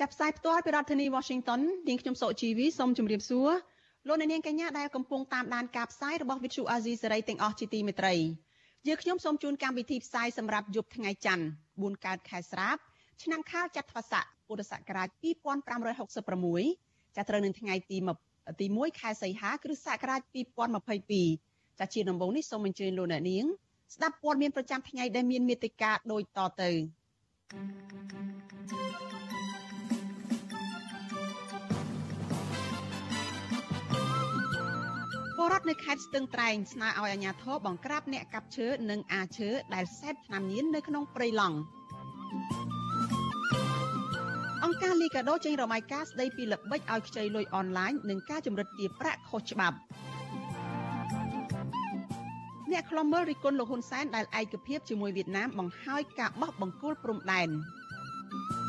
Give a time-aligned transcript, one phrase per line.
[0.00, 3.50] ចាប់ផ្សាយផ្ទាល់ពីរដ្ឋធានី Washington នាងខ្ញុំសុជីវីសូមជម្រាបសួរ
[4.06, 8.14] លោកអ្នកនាងកញ្ញាដែលកំពុងតាមដានការផ្សាយរបស់ Vuthu Azizi Serai ទាំងអស់ជាទីមេត្រី
[8.86, 12.76] យើងខ្ញុំសូមជូនកម្មវិធីផ្សាយសម្រាប់យប់ថ្ងៃច័ន្ទ4កើតខែស្រាប
[13.22, 15.08] ឆ្នាំខាលចត្វាស័កពុរសករាជ
[16.16, 17.98] 2566ចាប់ត្រូវនឹងថ្ងៃទី
[18.60, 20.20] ទី1ខែសីហាគ្រិស្តសករាជ
[21.00, 23.44] 2022ចាជាដំបូងនេះសូមអញ្ជើញលោកអ្នកនាង
[23.94, 26.70] ស្ដាប់ព័ត៌មានប្រចាំថ្ងៃដែលមានមេត្តាដូចតទៅ
[35.36, 41.56] ពលរដ្ឋនៅខេត្តស្ទឹងត្រែងស្នើឲ្យអាជ្ញាធរបង្ក្រាបអ្នកកាប់ឈើនិងអាឈើដែលសេពថ្នាំញៀននៅក្នុងព្រៃឡង់
[44.64, 49.76] អង្គការលីកាដូចេញរបាយការណ៍ស្ដីពីល្បិចឲ្យខ្ចីលុយអនឡាញនិងការចម្រិតទារប្រាក់ខុសច្បាប់
[52.72, 58.65] អ្នកខ្លំមើលរិះគន់លោកហ៊ុនសែនដែលឯកភាពជាមួយវៀតណាមបង្ហើយការបោះបង្គោលព្រំដែនក្រុម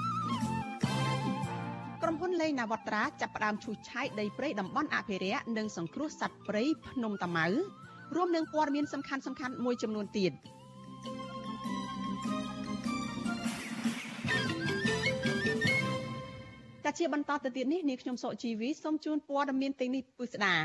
[2.28, 7.48] ហ៊ុនលេងណាវត្រាចាប់ផ្ដើមឈូសឆាយដីព្រៃតំបន់អភិរក្សនិងសង្គ្រោះសត្វព្រៃភ្នំតាម៉ៅ
[8.16, 10.32] រួមនឹងព័ត៌មានសំខាន់ៗមួយចំនួនទៀត
[16.84, 20.56] តែជាបន្តទៅទៀតនេះនាងខ្ញុំសុជីវីសូមជូនព័ត៌មានទាំងនេះពិស្ដា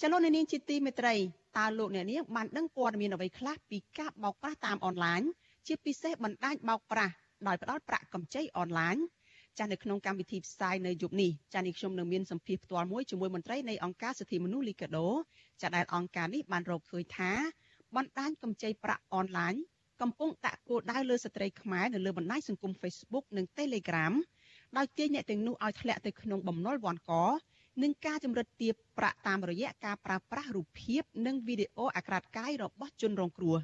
[0.00, 1.14] ចលនានាងជាទីមេត្រី
[1.58, 5.22] តើលោកអ្នកនាងបានដឹងព័ត៌មានអ្វីខ្លះពីការបោកប្រាស់តាមអនឡាញ
[5.66, 7.14] ជាពិសេសបណ្ដាញបោកប្រាស់
[7.46, 8.96] ដោយផ្ដល់ប្រាក់កម្ចីអនឡាញ
[9.58, 15.08] ចាស់នៅក្នុងកម្មវិធីផ្សាយនៅយប់នេះចាស់នេះខ្ញុំនឹងមានសម្ភារផ្ទាល់មួយជាមួយមន្ត្រីនៃអង្គការសិទ្ធិមនុស្សលីកាដូ
[15.60, 17.32] ចាស់ដែលអង្គការនេះបានរកឃើញថា
[17.96, 19.54] បណ្ដាញកម្ចីប្រាក់អនឡាញ
[20.02, 24.12] កំពុងដាក់គោលដៅលើស្ត្រីខ្មែរនៅលើបណ្ដាញសង្គម Facebook និង Telegram
[24.76, 27.12] ដោយទាញអ្នកទាំងនោះឲ្យធ្លាក់ទៅក្នុងបំណុលវាន់ក
[27.82, 33.56] និងការចម្រិតទាបប្រាក់តាមរយៈការប្រើប្រាស់រូបភាពនិងវីដេអូអាក្រាតកាយរបស់ជនរងគ្រោះ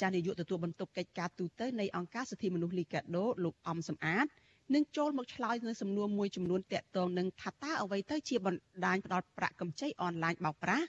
[0.00, 4.26] ចានាយកទទួលបន្ទុកកិច្ចការទូតនៃអង្គការសិទ្ធិមនុស្សលីកាដូលោកអំសំអាត
[4.72, 10.86] នឹងចូលមកឆ្លើយនៅសំណួរមួយចំនួនតាក់ទងនឹងថាតើអ្វីទៅជាបណ្ដាញផ្ដល់ប្រាក់កម្ចីអនឡាញបោកប្រាស់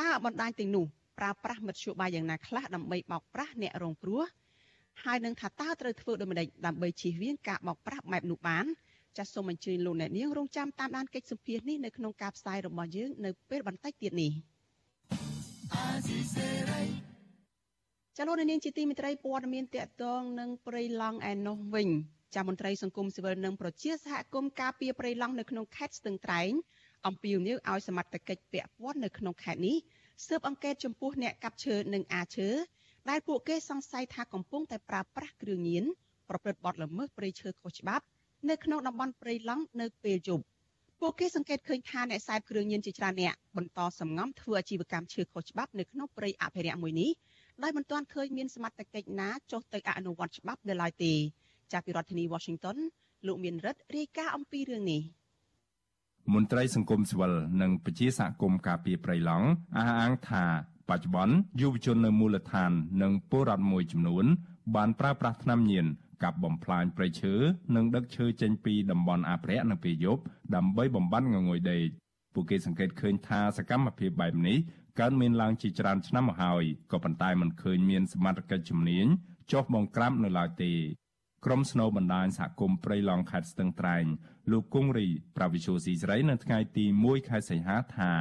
[0.00, 0.84] តើបណ្ដាញទាំងនោះ
[1.18, 4.22] ប្រើប្រាស់មធ្យោបាយយ៉ាងណាខ្លះដើម្បីបោកប្រាស់អ្នករងគ្រោះ
[5.04, 8.66] ហើយនឹងថាតើត្រូវធ្វើដូចម្តេចដើម្បីជៀសវាងការបោកប្រាស់បែបនោះបាន
[9.16, 14.32] ចាសសូមអញ្ជើញលោកអ្នកនាងរងចាំតាមដានកិច្ចសម្ភាសនេះនៅក្នុងការផ្សាយរបស់យើងនៅពេលបន្តិចទៀតនេះ
[18.18, 21.88] ចលនានាងជាទីមិត្តរីព័ត៌មានតកតងនឹងព្រៃឡង់ឯណោះវិញ
[22.34, 26.52] ចាមន្ត្រីសង្គមស៊ីវិលនិងប្រជាសហគមន៍ការពារព្រៃឡង់នៅក្នុងខេត្តស្ទឹងត្រែង
[27.06, 29.76] អំពាវនាវឲ្យសមត្ថកិច្ចពាក់ព័ន្ធនៅក្នុងខេត្តនេះ
[30.26, 32.48] ស៊ើបអង្កេតចំពោះអ្នកកាប់ឈើនិងអាឈើ
[33.10, 35.84] ដែលពួកគេសង្ស័យថាកំពុងតែប្រើប្រាស់គ្រឿងញៀន
[36.28, 38.04] ប្រព្រឹត្តបទល្មើសព្រៃឈើខុសច្បាប់
[38.50, 40.44] នៅក្នុងតំបន់ព្រៃឡង់នៅពេលយប់
[41.00, 47.10] ពួកគេសង្កេតឃើញថាអ្នកខ្សែគ្រឿងញៀនជាច្រើនអ្នកបន្តសម្ងំធ្វើអាជីវកម្មឈើខុសច្បាប់នៅក្នុងព្រៃអភិរក្សមួយនេះ
[47.62, 51.14] ដោយមិនទាន់ឃើញមានសមត្ថកិច្ចណាចុះទៅអនុវត្តច្បាប់នៅឡើយទេ
[51.72, 52.76] ចាប់ពីរដ្ឋធានី Washington
[53.26, 55.02] លោកមានរិទ្ធរាយការណ៍អំពីរឿងនេះ
[56.34, 57.32] មន្ត្រីសង្គមស៊ីវិល
[57.62, 60.44] និងពជាសហគមន៍ការពារព្រៃឡង់អះអាងថា
[60.88, 62.72] បច្ចុប្បន្នយុវជននៅមូលដ្ឋាន
[63.02, 64.24] និងពលរដ្ឋមួយចំនួន
[64.76, 65.86] បានប្រើប្រាស់ថ្នាំញៀន
[66.22, 67.34] កាប់បំផ្លាញព្រៃឈើ
[67.76, 70.22] និងដឹកឈើចេញពីតំបន់អភិរក្សនៅពេលយប់
[70.54, 71.86] ដើម្បីបំបត្តិងងុយដេក
[72.34, 74.58] ពួកគេសង្កេតឃើញថាសកម្មភាពបែបនេះ
[75.00, 79.06] កើតមានឡើងជាច្រើនឆ្នាំមកហើយក៏ប៉ុន្តែមិនឃើញមានសមត្ថកិច្ចជំនាញ
[79.52, 80.72] ចុះបង្ក្រាបនៅឡើយទេ
[81.46, 84.04] ក្រុមស្នូបណ្ដាញសហគមន៍ព្រៃឡង់ខេត្តស្ទឹងត្រែង
[84.50, 85.06] លោកគង់រី
[85.36, 88.12] ប្រាវិជូស៊ីស្រីនៅថ្ងៃទី1ខែសីហាថា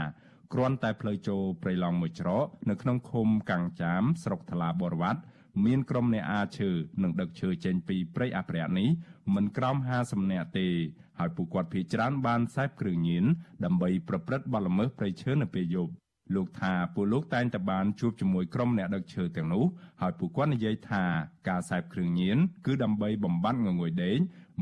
[0.54, 5.22] គ្រាន់តែផ្លូវចូលព្រៃឡង់មួយច្រកនៅក្នុងឃុំកាំងចាមស្រុកថ្លាបរវត្ត
[5.66, 6.70] មានក្រុមអ្នកអាឈើ
[7.04, 8.90] និងដឹកឈើចេញពីព្រៃអភិរក្សនេះ
[9.36, 10.68] មិនក្រោម50នាក់ទេ
[11.20, 13.26] ហើយពួកគាត់ភ័យច្រើនបានសេពគ្រឿងញៀន
[13.66, 15.94] ដើម្បីប្រព្រឹត្តបទល្មើសព្រៃឈើនៅពេលយប់
[16.36, 19.66] លោកថាពួកលោកតែងតែបានជួបជាមួយក្រុមអ្នកដឹកឈើទាំងនោះ
[20.02, 21.04] ហើយពួកគាត់និយាយថា
[21.50, 24.18] ការសេពគ្រឿងញៀនគឺដើម្បីបំបត្តិងងុយដេក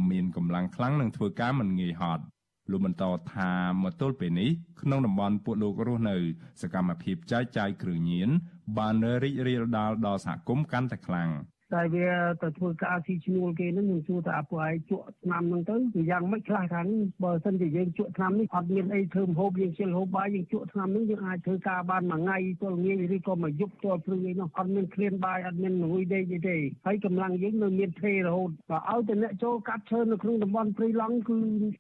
[0.10, 2.24] មានកម្លាំងខ្លាំងនិងធ្វើការមិនងាយហត់
[2.72, 3.04] លោកបន្ត
[3.34, 3.52] ថា
[3.84, 4.50] មកទល់ពេលនេះ
[4.82, 6.18] ក្នុងតំបន់ពួកលោករស់នៅ
[6.62, 8.30] សកម្មភាពចែកចាយគ្រឿងញៀន
[8.78, 11.30] បានរីករាលដាលដល់សហគមន៍កាន់តែខ្លាំង
[11.74, 12.08] តែវា
[12.42, 16.88] ទៅធ្វើការស៊ីឈ្នួលគេហ្នឹងខ្ញុំសួរថាពួកឯងជក់ឆ្នាំហ្នឹងទៅវាយ៉ាងម៉េចខ្លះខាង
[17.24, 31.38] បើសិនជាយើងជក់ឆ្នាំនេះអត់មានអីធ្វើម្ហូបយើងជិលហូបបាយយើងជក់ឆ្នាំហ្នឹងយើងអាចធ្វើការបានមួយថ្ងៃទល់ងាយឬក៏មួយយប់ទល់ព្រឹកអីនោះអត់មានឃ្លានបាយអត់មានងុយដេកទេទេហើយកម្លាំងយើងនៅមានទេរហូតបើឲ្យតែអ្នកចូលកាត់ឈើនៅក្នុងតំបន់ព្រៃឡង់គឺ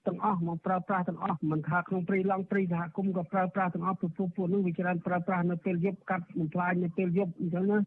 [0.07, 7.79] ទាំងអស់មកប្រើប្រាស់ទាំងអស់មិនថាក្នុងព្រៃឡង់ព្រៃសហគមន៍ក៏ប្រើប្រាស់ទាំងអស់ព្រោះពួកនោះវាច្រើនប្រើប្រាស់នៅពេលយប់កាត់បំផ្លាញនៅពេលយប់អញ្ចឹងណា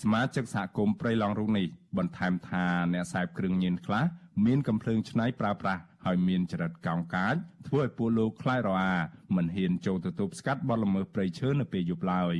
[0.00, 1.66] សមាជិកសហគមន៍ព្រៃឡង់រូបនេះ
[1.98, 4.04] បន្ថែមថាអ្នកសែបគ្រឿងញៀនខ្លះ
[4.46, 7.34] មានកំភ្លើងឆ្នៃប្រើប្រាស់ហើយមានចរិតកោងកាច
[7.68, 8.92] ធ្វើឲ្យពួកលោកខ្លាយរអា
[9.36, 12.36] មិនហ៊ានចូលទៅទប់ស្កាត់បទល្មើសព្រៃឈើនៅពេលយប់ឡើយ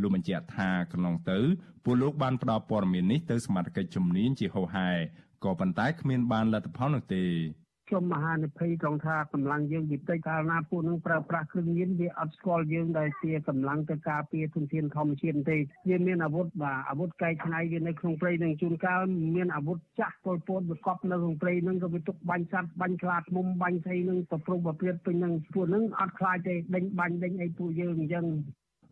[0.00, 1.38] លោកបញ្ជាក់ថាក្នុងទៅ
[1.84, 4.90] ពួកលោកបានផ្ដល់ព័ត៌មាននេះទៅសមាជិកជំនាញជាហោហែ
[5.44, 7.24] ក៏ប៉ុន្តែគ្មានបានលទ្ធផលនោះទេ
[7.94, 15.56] ខ្ញុំមហានិភ័យត្រង់ថាកម្លាំងយើងវិតិកាលណាពួកនឹងប្រើប្រាស់គ្រឿងញៀនវាអត់ស្គាល់យើងដែលជាកម្លាំងទៅការពារធនធានធម្មជាតិទេ
[15.88, 19.00] វាមានអាវុធបាទអាវុធកែច្នៃវានៅក្នុងព្រៃនឹងជួនកាល
[19.36, 28.26] មានអាវុធចាស់ពលពតវាកប់នៅក្នុងព្រៃនឹងក៏វាទុកបាញ់សត្វបាញ់ខ្លាឃ្មុំបាញ់ស្អីនឹងប្រព្រឹត្តប្រព្រឹត្តពេញនឹងពួកនឹងអត់ខ្លាចទេដេញបាញ់ដេញអីពួកយើងអញ្ចឹង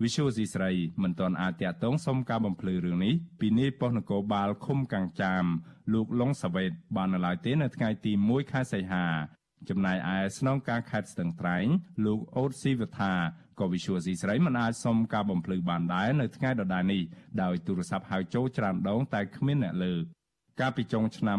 [0.02, 0.70] វិសុយស៊ីស្រី
[1.02, 5.44] មិនទាន់អាចតាក់ទងសុំការបំភ្លឺរឿងនេះពីនាយប៉ុស្តិ៍នគរបាលឃុំកាំងចាម
[5.92, 9.06] លោកលងសាវ៉េតបាននៅឡើយទេនៅថ្ងៃទី1ខែសីហា
[9.68, 11.66] ចំណែកឯស្នងការខេត្តស្ទឹងត្រែង
[12.04, 13.12] លោកអូតស៊ីវថា
[13.60, 17.02] ក៏វិសុយស៊ីស្រីមិនអាចសុំការបំភ្លឺបានដែរនៅថ្ងៃដដែលនេះ
[17.42, 20.02] ដោយទូរស័ព្ទហៅចូលច្រើនដងតែគ្មានអ្នកលើក
[20.60, 21.38] កាលពីចុងឆ្នាំ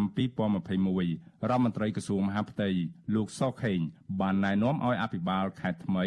[0.74, 2.70] 2021រដ្ឋមន្ត្រីក្រសួងមហាផ្ទៃ
[3.16, 3.80] លោកសុកខេង
[4.22, 6.06] បានណែនាំឲ្យអភិបាលខេត្តថ្មី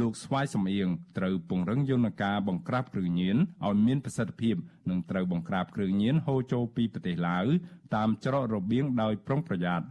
[0.00, 0.88] លោកស្វាយសំអៀង
[1.18, 4.56] ត្រូវពង្រឹងយន្តការបង្ក្រាបគ្រឿងញៀនឲ្យមានប្រសិទ្ធភាព
[4.90, 7.46] និងត្រូវបង្ក្រាបគ្រឿងញៀនហូរចូលពីប្រទេសឡាវ
[7.94, 9.86] តាមច្រករបៀងដោយប្រុងប្រយ័ត្ន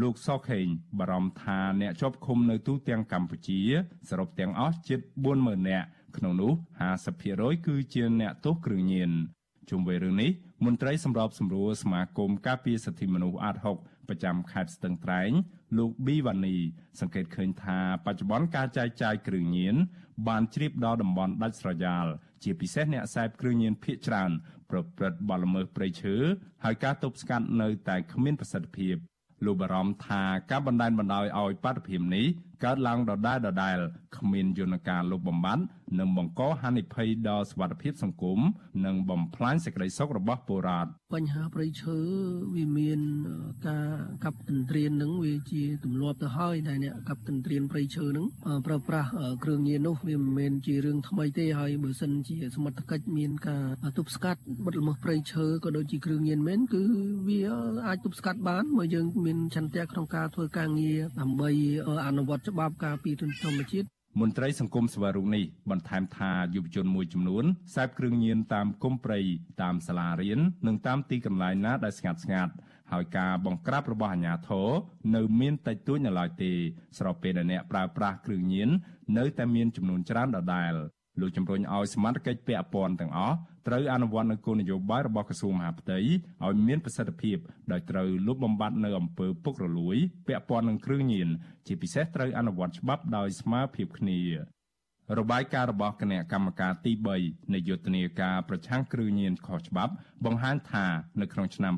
[0.00, 0.66] លោកសុកខេង
[0.98, 3.60] បារម្ភថាអ្នកជាប់ឃុំនៅទូទាំងកម្ពុជា
[4.08, 5.00] សរុបទាំងអស់ជិត
[5.34, 5.86] 40000នាក់
[6.16, 6.52] ក្នុងនោះ
[7.08, 9.12] 50%គឺជាអ្នកទោសគ្រឿងញៀន
[9.70, 10.30] ជុំវិញរឿងនេះ
[10.64, 15.30] មន្ត្រីសម្របសម្រួលសមាគមការពារសិទ្ធិមនុស្សអាត6ប្រចាំខេត្តស្ទឹងត្រែង
[15.78, 16.56] លោកប៊ីវ៉ានី
[17.00, 19.76] សង្កេតឃើញថាបច្ចុប្បន្នការចែកចាយគ្រឿងញៀន
[20.28, 22.06] បានជ្រាបដល់តំបន់ដាច់ស្រយាល
[22.42, 24.30] ជាពិសេសអ្នកសែបគ្រឿងញៀនភ ieck ច្រើន
[24.70, 26.16] ប្រព្រឹត្តបទល្មើសព្រៃឈើ
[26.64, 28.96] ហើយការទប់ស្កាត់នៅតែគ្មានប្រសិទ្ធភាព
[29.46, 32.26] លោកបារម្ភថាការបណ្តែនបណ្ដោយឲ្យបាតុភិមនេះ
[32.64, 33.78] កើតឡើងដដែលដដែល
[34.16, 35.62] គ្មានយន្តការលុបបំបាត់
[35.98, 38.38] និងបង្កហានិភ័យដល់សុខភាពសង្គម
[38.86, 41.98] និងបំផ្លាញសេចក្តីសុខរបស់ពលរដ្ឋបញ្ហាប្រៃឈើ
[42.56, 43.00] វាមាន
[43.68, 43.88] ការ
[44.24, 48.26] កាប់ទន្ទ្រាននឹងវាជាទម្លាប់ទៅហើយដែលអ្នកកាប់ទន្ទ្រានប្រៃឈើនឹង
[48.66, 49.08] ប្រើប្រាស់
[49.44, 53.64] គ្រឿងញៀននោះវាមិនមែនជារឿងថ្មីទេហើយបើសិនជាសមត្ថកិច្ចមានការ
[53.98, 56.82] ទប់ស្កាត់បទល្មើសប្រៃឈើក៏ដូចជាគ្រឿងញៀនមែនគឺ
[57.28, 57.40] វា
[57.88, 61.50] អាចទប់ស្កាត់បានបើយើងមានចន្ទៈក្នុងការធ្វើការងារដើម្បី
[62.08, 63.86] អនុវត្តច្បាប់ការពារធនធានធម្មជាតិ
[64.20, 67.44] មន្ត្រីសង្គមសវរុនេះបន្ថែមថាយុវជនមួយចំនួន
[67.74, 69.20] សែបគ្រឿងញៀនតាមគុំព្រៃ
[69.62, 72.52] តាមសាលារៀននិងតាមទីកន្លែងណាដែលស្ងាត់ស្ងាត់
[72.92, 74.68] ហើយការបង្ក្រាបរបស់អាជ្ញាធរ
[75.16, 76.52] នៅមានតិចតួចនៅឡើយទេ
[76.98, 78.68] ស្របពេលដែលអ្នកប្រើប្រាស់គ្រឿងញៀន
[79.18, 80.72] នៅតែមានចំនួនច្រើនដដែល
[81.20, 83.36] លោកជំរុញឲ្យសមាជិកពាក់ព័ន្ធទាំងអស់
[83.66, 87.36] ត្រូវអនុវត្តនូវគោលនយោបាយរបស់ក្រសួងមហាផ្ទៃឲ្យមានប្រសិទ្ធភាព
[87.72, 91.28] ដោយត្រូវលុបបំបាត់នៅអំពើពុករលួយពាក់ព័ន្ធនឹងគ្រឿងញៀន
[91.66, 94.20] ជាពិសេសត្រូវអនុវត្តច្បាប់ដោយស្មើភាពគ្នា
[95.18, 96.92] របាយការណ៍របស់គណៈកម្មការទី
[97.22, 99.92] 3នៃយុទ្ធនាការប្រឆាំងគ្រឿងញៀនខុសច្បាប់
[100.24, 100.86] បង្ហាញថា
[101.20, 101.74] នៅក្នុងឆ្នាំ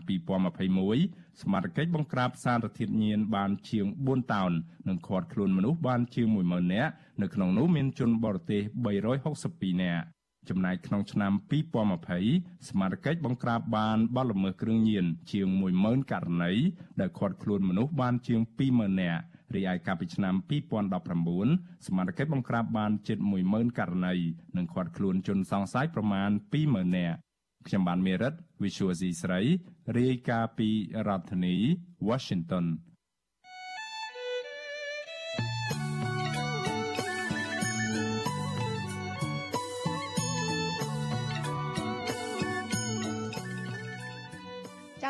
[0.69, 4.53] 2021សមាជិកបង្ក្រាបសារធាតុញៀនបានជាង4តោន
[4.89, 6.93] និងឃាត់ខ្លួនមនុស្សបានជាង10000នាក់
[7.23, 8.63] នៅក្នុងនោះមានជនបរទេស
[9.23, 10.05] 362នាក់
[10.49, 11.33] ចំណែកក្នុងឆ្នាំ
[12.01, 15.47] 2020សមាជិកបង្ក្រាបបានបទល្មើសគ្រឿងញៀនជាង
[15.81, 16.53] 10000ករណី
[17.01, 19.23] ដែលឃាត់ខ្លួនមនុស្សបានជាង20000នាក់
[19.55, 20.35] រីឯកាលពីឆ្នាំ
[21.11, 24.15] 2019សមាជិកបង្ក្រាបបានជិត10000ករណី
[24.57, 26.31] និងឃាត់ខ្លួនជនសង្ស័យប្រមាណ
[26.65, 27.17] 20000នាក់
[27.67, 29.41] ខ្ញុំបានមេរិត Visual C ស្រី
[29.99, 30.69] រាយការណ៍ពី
[31.09, 31.57] រដ្ឋធានី
[32.09, 32.67] Washington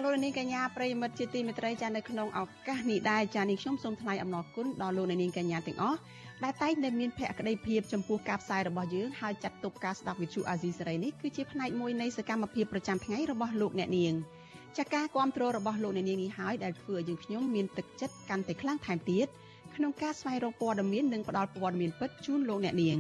[0.05, 5.99] លោកនាងកញ្ញាប្រិយមិត្តជាទីមេត្រីចានៅក្នុងឱកាសនេះដែរចានេះខ្ញុំសូមថ្លែងអំណរគុណដល់លោកនាងកញ្ញាទាំងអស់
[6.45, 14.15] ដែលតែងតែមានភក្ដីភាពចំពោះការផ្សាយរបស់យើងហើយចាត់ទុកការស្ដាប់វិទ្យុអាស៊ីសេរីនេះគឺជាផ្នែកមួយនៃសកម្មភាពប្រចាំថ្ងៃរបស់លោកអ្នកនាង
[14.79, 19.27] ចាការគ្រប់គ្រងរបស់លោកអ្នកនាងនេះហើយដែលធ្វើឲ្យយើងខ្ញុំមានទឹកចិត្តកាន់តែខ្លាំងថែមទៀត
[19.77, 22.97] ក្នុងការស្វែងរកព័ត៌មាននិងផ្តល់ព័ត៌មានពិតជូនលោកអ្នកនាង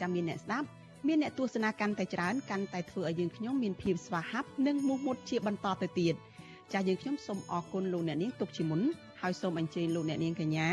[0.00, 0.66] ចាំមានអ្នកស្ដាប់
[1.06, 6.16] មានអ្នកទស្សនាកាន់តែច្រើនកាន់តែធ្វើឲ្យយើងខ្ញុំមានភាពស្វាហាប់និងមោះមុតជាបន្តទៅទៀត។
[6.72, 8.80] ចាស់យើងខ្ញុំសូមអរគុណលោកអ្នកនាងទុកជាមុន
[9.22, 10.68] ហើយសូមអញ្ជើញលោកអ្នកនាងកញ្ញា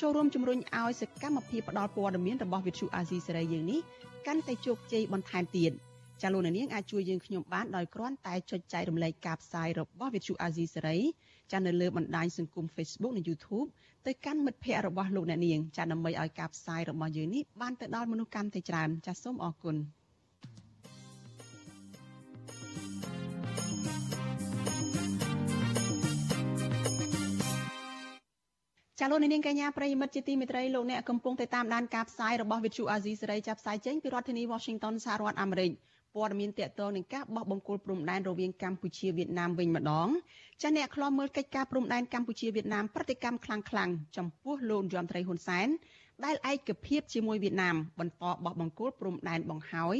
[0.00, 3.80] ចូលរួមជំរុញឲ្យសកម្មភាពផ្តល់ព័ត៌មានរបស់វិទ្យុអាស៊ីសេរីយើងនេះ
[4.26, 5.72] កាន់តែជោគជ័យបន្ថែមទៀត
[6.22, 11.00] ចាលោកនាងអាចជួយយើងខ្ញុំបានដោយគ្រាន់តែចុចចែករំលែកការផ្សាយរបស់ Vithu Azizi Serai
[11.52, 13.68] ចានៅលើបណ្ដាញសង្គម Facebook និង YouTube
[14.06, 19.76] ទៅកាន់មិត្តភ័ក្តិរបស់លោកអ្នកនាងចាដើម្បីឲ្យការផ្សាយរបស់យើងនេះបានទៅដល់មនុស្សកាន់តែច្រើនចាសូមអរគុណ
[29.00, 35.70] ចាលោកនាងកញ្ញាប្រិយមិត្តជាទីមេត្រីលោកអ្នកកំពុងតែតាមដានការផ្សាយរបស់ Vithu Azizi សេរីចាប់ផ្សាយចេញពីរដ្ឋធានី Washington សហរដ្ឋអាមេរិក
[36.14, 40.08] ព័ត៌មានតកតងនឹងការបោះបង្គោលព្រំដែនរវាងកម្ពុជាវៀតណាមវិញម្ដង
[40.62, 45.68] ចាអ្នកខ្លាំមើលកិច្ចការព្រំដែនកម្ពុជាវៀតណាមប្រតិកម្មខ្លាំងៗចំពោះលោកយមត្រីហ៊ុនសែន
[46.24, 49.96] ដែលឯកភាពជាមួយវៀតណាមបន្តបោះបង្គោលព្រំដែនបង្ហើយ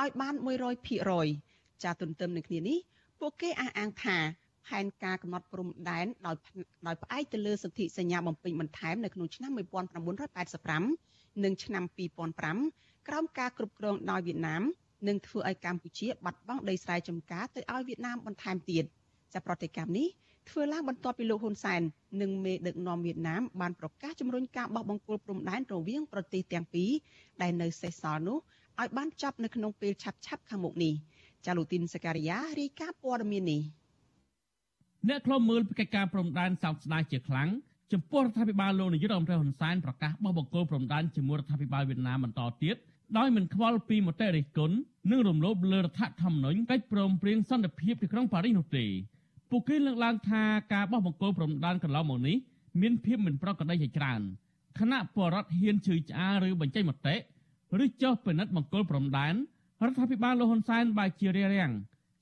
[0.00, 0.34] ឲ្យបាន
[1.08, 2.78] 100%ចាទន្ទឹមនឹងគ្នានេះ
[3.20, 4.18] ពួកគេអះអាងថា
[4.70, 6.36] ផែនការកំណត់ព្រំដែនដោយ
[6.86, 9.50] ដោយផ្អែកទៅលើសន្ធិសញ្ញាបំពេញបន្ថែមនៅក្នុងឆ្នាំ
[10.66, 11.84] 1985និងឆ្នាំ
[12.46, 14.62] 2005ក្រោមការគ្រប់គ្រងដោយវៀតណាម
[15.08, 18.84] នឹងធ្វើឲ្យកម្ពុជាបាត់បង់ដីស្រែចម្ការទៅឲ្យវៀតណាមបន្ថែមទៀត
[19.32, 20.08] ចាប់ប្រតិកម្មនេះ
[20.48, 21.80] ធ្វើឡើងបន្ទាប់ពីលោកហ៊ុនសែន
[22.20, 26.90] និងមេដឹកនាំវៀតណាមបានប្រកាសជំរុញការបោះបង្គោលព្រំដែនរវាងប្រទេសទាំងពីរ
[27.42, 28.38] ដែលនៅសេសសល់នោះ
[28.80, 30.94] ឲ្យបានចប់នៅក្នុងពេលឆាប់ឆាប់ខាងមុខនេះ
[31.46, 33.62] ចាលូទីនសការីយ៉ារាយការណ៍ព័ត៌មាននេះ
[35.08, 37.48] អ្នកខ្លំមើលកិច្ចការព្រំដែនសោកស្ដាយជាខ្លាំង
[37.92, 42.76] ចំពោះរដ្ឋាភិបាលលោកនាយករដ្ឋមន្ត្រីហ៊ុនសែនប្រកាសបោះបង្គោលព្រំដែនជាមួយរដ្ឋាភិបាលវៀតណាមបន្តទៀត
[43.18, 44.76] ដោយមិនខ្វល់ពីមតិរិះគន់
[45.10, 48.84] និងរំលោភលើរដ្ឋធម្មនុញ្ញកិច្ចព្រមព្រៀងសន្តិភាពទីក្រុងប៉ារីសនោះទេ
[49.50, 50.42] ពួកគេលើកឡើងថា
[50.72, 52.36] ការបោះបង្គោលព្រំដែនកន្លងមកនេះ
[52.80, 54.20] មានភាពមិនប្រក្រតីជាច្រើន
[54.78, 57.16] គណៈបរដ្ឋហ៊ានជឿឆ្អាលឬបញ្ចេញមតិ
[57.84, 59.34] ឬចុះពិនិត្យបង្គោលព្រំដែន
[59.84, 61.72] រដ្ឋាភិបាលលោកហ៊ុនសែនបែរជារារាំង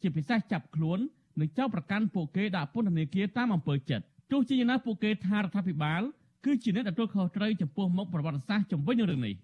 [0.00, 0.98] ជាពិសេសចាប់ខ្លួន
[1.40, 6.00] និងចោទប្រកាន់ពួកគេដាក់ពន្ធនាគារតាមអំពើចិត្តទោះជាយ៉ាងណាពួកគេថារដ្ឋាភិបាល
[6.44, 9.34] គឺជាអ្នកទទួលខុសត្រូវចំពោះមុខប្រវត្តិសាស្ត្រជំវិញនឹងរឿងនេះ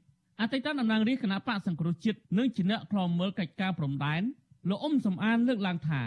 [0.40, 4.22] អតីតតំណាងរាជគណៈបកសង្គ្រោះជាតិនិងជាអ្នកខ្លាំមើលកិច្ចការព្រំដែន
[4.68, 6.02] លោកអ៊ុំសំអានលើកឡើងថា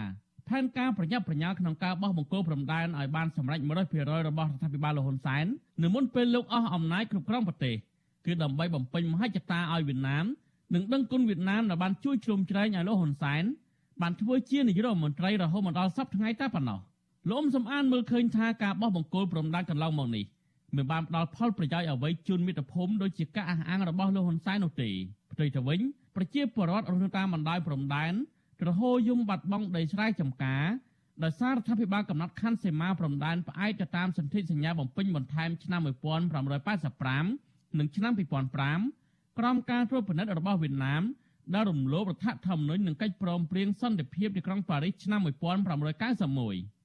[0.48, 3.58] ផែនការប្រញាប់ប្រញាល់ក្នុងការបោះបង្គោលព្រំដែនឲ្យបានសម្រេច
[3.92, 5.46] 100%របស់រដ្ឋាភិបាលលហ៊ុនសែន
[5.82, 7.74] នៅមុនពេលលោកអស់អំណាចគ្រប់គ្រងប្រទេស
[8.26, 10.24] គឺដើម្បីបំពេញមហិច្ឆតាឲ្យវៀតណាម
[10.74, 13.44] និងដឹងគុណវៀតណាមដែលបានជួយជ្រោមជ្រែងឲ្យលោកហ៊ុនសែន
[14.02, 16.80] បានធ្វើជានាយករដ្ឋមន្ត្រីរហូតមកដល់សប្តាហ៍ថ្ងៃតែប៉ុណ្ណោះ
[17.30, 20.24] លោកអ៊ុំសំអានមើលឃើញថាការបោះបង្គោលព្រំដែនកន្លងមកនេះ
[20.76, 24.90] មិនបានផ្ដល់ផលប្រយោជន៍អ្វីជូនមាតុភូមិដូចជាការអះអាងរបស់លោកហ៊ុនសែននោះទេ
[25.32, 25.80] ផ្ទុយទៅវិញ
[26.16, 28.12] ប្រជាពលរដ្ឋរស់នៅតាមបណ្ដោយព្រំដែន
[28.68, 30.64] រហូយំបាត់បង់ដីស្រែចម្ការ
[31.24, 38.12] ដោយសាររដ្ឋាភិបាលកំណត់ខណ្ឌសីមាព្រំដែនផ្អែកទៅតាមសន្ធិសញ្ញាបំពេញបន្ថែមឆ្នាំ1985និងឆ្នាំ
[38.74, 41.02] 2005ក្រោមការត្រួតពិនិត្យរបស់វៀតណាម
[41.54, 45.32] ដែលរំលោភរដ្ឋធម្មនុញ្ញនិងកិច្ចព្រមព្រៀងសន្តិភាពទីក្រុងប៉ារីសឆ្នាំ1991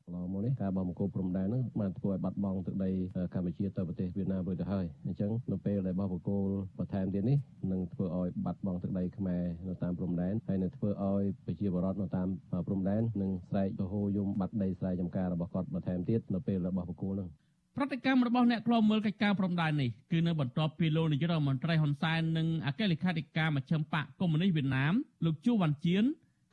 [0.07, 2.89] កន្លងមកនេះការបោះបង្គោលព្រំដែនហ្នឹងបានធ្វើឲ្យបាត់បង់ទឹកដី
[3.33, 6.47] កម្ពុជាទៅប្រទេសវៀតណាមរួចទៅហើយអញ្ចឹងនៅពេលដែលបោះបង្គោល
[6.79, 7.37] បន្ថែមទៀតនេះ
[7.71, 12.27] នឹងធ្វើឲ្យបាត់បង់ទឹកដីខ្មែរនៅតាមព្រំដែនហើយនឹងធ្វើឲ្យប្រជាពលរដ្ឋនៅតាម
[12.67, 17.29] ព្រំដែននឹងស្រែកទៅហូរយំបាត់ដីស្រែចម្ការរបស់គាត់បន្ថែមទៀតនៅពេលដែលបោះបង្គោលហ្នឹង
[17.77, 24.93] ប្រតិកម្មរបស់អ្នកខ្លោមមើលកិច្ចការព្រំដែននេះគឺនៅបន្ទាប់ពីលោកនាយករដ្ឋមន្ត្រីហ៊ុនសែននិងអគ្គលេខាធិការមជ្ឈិមបកកុម្មុយនីសវៀតណាម
[25.25, 26.03] លោកជួវ៉ាន់ជៀន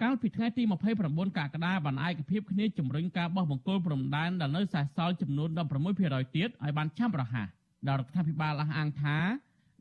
[0.02, 5.48] កាលពីថ្ងៃទី29កក្កដាបានឯកភាពគ្នាជំរុញការបោះបង្គោលព្រំដែនដែលនៅសេសសល់ចំនួន
[5.92, 7.48] 16%ទៀតឲ្យបានឆាប់រហ័ស
[7.86, 9.18] ដោយរដ្ឋាភិបាលអះអាងថា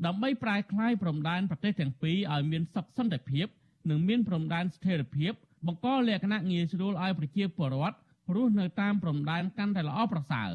[0.05, 3.47] ដើម្បីប្រែក្លាយព្រំដែនប្រទេសទាំងពីរឲ្យមានសុខសន្តិភាព
[3.89, 5.31] និងមានព្រំដែនស្ថិរភាព
[5.67, 7.97] បង្កលក្ខណៈងាយស្រួលឲ្យប្រជាពលរដ្ឋ
[8.35, 10.51] រស់នៅតាមព្រំដែនកាន់តែល្អប្រសើរ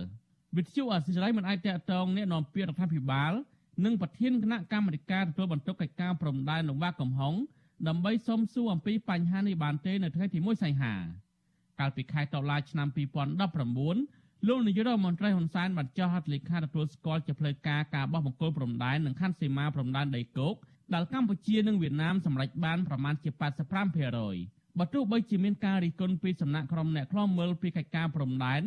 [0.57, 3.33] វិទ្យុអសិរ័យមិនអាចតកតងអ្នកនាំពាក្យរដ្ឋាភិបាល
[3.85, 7.35] និងប្រធានគណៈកម្មាធិការទទួលបន្ទុកកិច្ចការព្រំដែនលោកវ៉ាកំហុង
[7.89, 10.95] ដើម្បីសុំសួរអំពីបញ្ហានេះបានទេនៅថ្ងៃទី1សីហា
[11.81, 12.89] កាលពីខែតុលាឆ្នាំ
[13.53, 20.55] 2019លោកនាយករដ្ឋមន្ត្រីហ៊ុនសែនបានចុះហត្ថលេខាទទួលស្គាល់ជាផ្លូវការការបោះបង្គោលព្រំដែននិងខណ្ឌសីមាព្រំដែនដីគោក
[20.95, 23.31] ដែលកម្ពុជានិងវៀតណាមសម្រេចបានប្រមាណជា
[24.05, 28.63] 85%បើទោះបីជាមានការរិះគន់ពីសំណាក់ក្រុមអ្នកខ្លាំមើលពីកិច្ចការព្រំដែន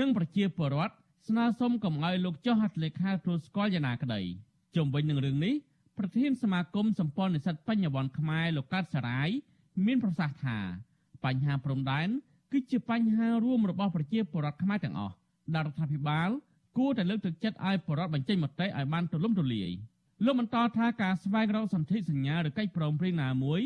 [0.00, 0.94] និងប្រជាពលរដ្ឋ
[1.28, 4.20] ស្នើសុំកុំឲ្យលោកចុះហត្ថលេខាទទួលស្គាល់យ៉ាងណាក្តី
[4.76, 5.54] ជុំវិញនឹងរឿងនេះ
[5.98, 9.28] ប្រធានសមាគមសម្ព័ន្ធនិស្សិតបញ្ញវន្តខ្មែរលោកកើតសរាយ
[9.86, 10.58] មានប្រសាសន៍ថា
[11.24, 12.08] បញ្ហាព្រំដែន
[12.52, 15.14] គឺជាបញ្ហារួមរបស់ប្រជាពលរដ្ឋខ្មែរទាំងអស់
[15.54, 16.28] ដែលរដ្ឋាភិបាល
[16.78, 19.70] គួរតែលើកទឹកចិត្តឲ្យប្រជាពលរដ្ឋបញ្ចេញមតិឲ្យបានទូលំទូលាយ
[20.24, 23.60] លោកបន្តថាការស្វែងរកសន្ធិសញ្ញាឬកិច្ចព្រមព្រៀងណាមួយ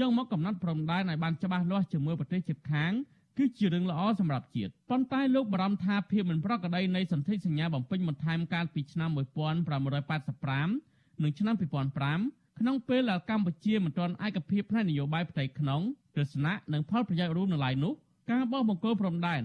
[0.00, 2.92] យកមកកំណត់ព្រំដែនឲ្យបានច្បាស់លាស់ជាមួយប្រទេសជិតខាង
[3.38, 15.80] គឺជារឿងល្អសម្រាប់ជាតិប៉ុន្តែលោកបារម្ភថាភាពមិនប្រក្រតីនៃសន្ធិសញ្ញាបំពេញបន្ថែមកាលពីឆ្នាំ1985និងឆ្នាំ2005ក្នុងពេលដែលកម្ពុជាមិនទាន់ឯកភាពផ្នែកនយោបាយផ្ទៃក្នុង
[16.16, 17.92] ទស្សនៈនិងផលប្រយោជន៍រួមនៅឡើយនោះ
[18.30, 19.42] ការបោះបង្គោលព្រំដែន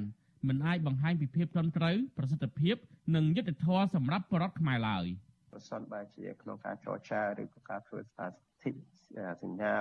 [0.47, 2.75] មិនអាចបង្ហាញពីភាពត្រឹមត្រូវប្រសិទ្ធភាព
[3.15, 5.05] និងយុត្តិធម៌សម្រាប់ប្រជារដ្ឋខ្មែរឡើយ
[5.51, 8.75] ប្រសិនបើជាក្នុងការចរចាឬក៏ការធ្វើស្ថានភាព
[9.43, 9.73] សញ្ញា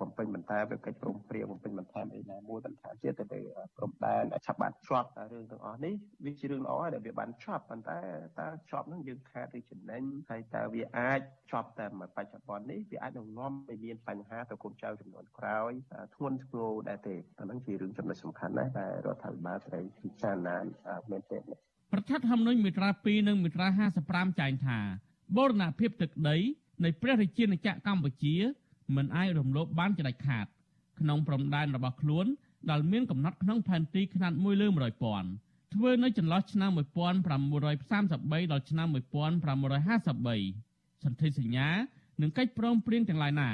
[0.00, 3.40] បំពេញបន្ថែមឬកិច្ចព្រមព្រៀងបំពេញបន្ថែមអីណាមួយបន្ថែមទៀតទៅលើ
[3.76, 7.98] ព្រំដែនឆាប់បានជាប់រឿងទាំងអស់នេះវាជារឿងល្អដែលវាបានជាប់ប៉ុន្តែ
[8.40, 11.20] តើជាប់នឹងយើងខាតឬចំណេញហើយតើវាអាច
[11.50, 11.86] ជាប់តែ
[12.16, 15.72] បច្ចុប្បន្ននេះវាអាចនឹងនាំឲ្យមានបញ្ហាទៅកូនចៅចំនួនក្រោយ
[16.14, 20.56] ធ្ងន់ធ្ងរដែរទេអាហ្នឹងជារឿងចំណុចសំខាន់ណាស់ដែលរដ្ឋាភិបាលត្រូវពិចារណា
[21.10, 21.38] មែនទេ
[21.92, 23.68] ប្រធានធម្មនុញ្ញមាត្រា2និងមាត្រា
[24.04, 24.78] 55ចែងថា
[25.36, 26.36] បូរណភាពទឹកដី
[26.84, 28.34] នៃព្រះរាជាណាចក្រកម្ពុជា
[28.96, 30.46] មិនអាចរំលោភបានជាដាច់ខាត
[31.00, 32.26] ក្នុងព្រំដែនរបស់ខ្លួន
[32.70, 35.28] ដែលមានកំណត់ក្នុងផែនទីខ្នាត1លើ100ពាន់
[35.74, 41.68] ធ្វើនៅចន្លោះឆ្នាំ1933ដល់ឆ្នាំ1553សន្ធិសញ្ញា
[42.20, 43.50] និងកិច្ចព្រមព្រៀងទាំងឡាយណា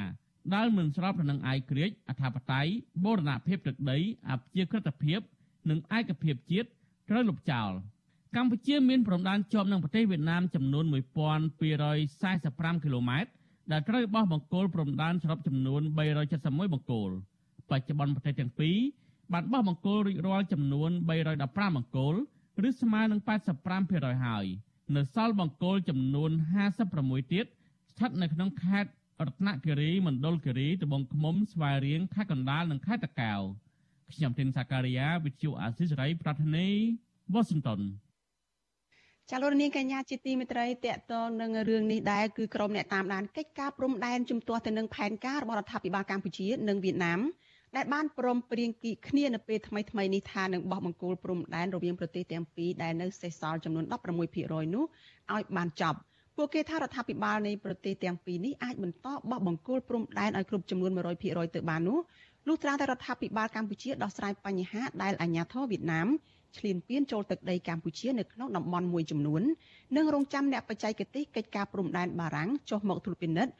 [0.55, 2.71] ដែលមិនស្របទៅនឹងឯករាជ្យអធិបតេយ្យ
[3.03, 3.97] បូរណភាពទឹកដី
[4.29, 5.19] អព្យាក្រឹតភាព
[5.69, 6.67] និងឯកភាពជាតិ
[7.09, 7.71] ត្រូវលុបចោល
[8.35, 13.29] កម្ពុជាមានព្រំដែនជាប់នឹងប្រទេសវៀតណាមចំនួន1245គីឡូម៉ែត្រ
[13.71, 15.81] ដែលត្រូវបោះបង្គោលព្រំដែនសរុបចំនួន
[16.27, 17.09] 371បង្គោល
[17.69, 18.77] បច្ចុប្បន្នប្រទេសទាំងពីរ
[19.33, 20.89] បានបោះបង្គោលរួចរាល់ចំនួន
[21.33, 22.15] 315បង្គោល
[22.67, 23.19] ឬស្មើនឹង
[23.71, 24.45] 85%ហើយ
[24.95, 26.31] នៅសល់បង្គោលចំនួន
[26.81, 27.45] 56ទៀត
[27.91, 28.91] ស្ថិតនៅក្នុងខេត្ត
[29.27, 33.41] រតនគិរីមណ្ឌលគិរីត្បូងឃ្មុំស្វាយរៀងខេត្តកណ្ដាលនិងខេត្តតាកែវ
[34.13, 36.67] ខ្ញុំទីនសាការីយ៉ាវិទ្យុអាស៊ីសេរីប្រធានី
[37.33, 37.81] វ៉ាស៊ីនតោន
[39.31, 47.19] ចាលោកនាងកញ្ញាជាទីមេត្រីតកតងនឹងរឿងនេះដែរគឺក្រុមអ្នកតាមដានកិច្ចការព្រំដែនជំទាស់ទៅនឹងផែនការរបស់រដ្ឋាភិបាលកម្ពុជា និងវៀតណាម
[47.75, 53.85] ដែលបានព្រមព្រៀងគីគ្នានៅពេលថ្មីថ្មីនេះថានឹងបោះបង្គោលព្រំដែនរវាងប្រទេសទាំងពីរដែលនៅសេសសល់ចំនួន
[54.29, 54.85] 16%នោះ
[55.33, 55.99] ឲ្យបានចប់
[56.35, 60.91] ពួកគេថារដ្ឋាភិបាលនៃប្រទេសទាំងពីរនេះអាចបន្តបោះបង្គោលព្រំដែនឲ្យគ្រប់ចំនួន
[61.23, 61.99] 100%ទៅបាននោះ
[62.47, 66.07] លុះត្រាតែរដ្ឋាភិបាលកម្ពុជាដោះស្រាយបញ្ហាដែលអាញាធរវៀតណាម
[66.57, 69.41] ឈ្លានពានចូលទឹកដីកម្ពុជានៅក្នុងតំបន់មួយចំនួន
[69.95, 73.53] និងរងចាំអ្នកបច្ចេកទេសកិច្ចការព្រំដែនបារាំងចុះមកត្រួតពិនិត្យ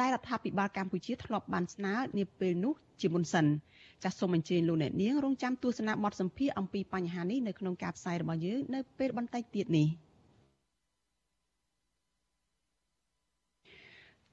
[0.00, 3.46] ដែលរដ្ឋាភិបាលកម្ពុជាធ្លាប់បានស្នើនាពេលនោះជាមុនសិន
[4.04, 9.88] ចាសសូមអញ្ជើញលោកអ្នកនាងរងចាំទស្សនាបទសម្ភាសអំពីបញ្ហានេះនៅក្នុងការផ្សាយរបស់យើងនៅពេលបន្តិចទៀតនេះ។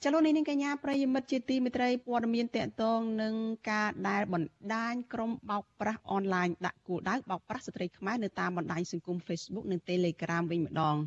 [0.07, 3.33] ចលនានេះកញ្ញាប្រិយមិត្តជាទីមេត្រីព័ត៌មានតកតងនឹង
[3.71, 10.97] ការដែលបណ្ដាញក្រុមបោកប្រាស់អនឡាញដាក់គោលដៅបោកប្រាស់ស្ត្រីខ្មែរនៅតាមបណ្ដាញសង្គម Facebook និង Telegram វិញម្ដង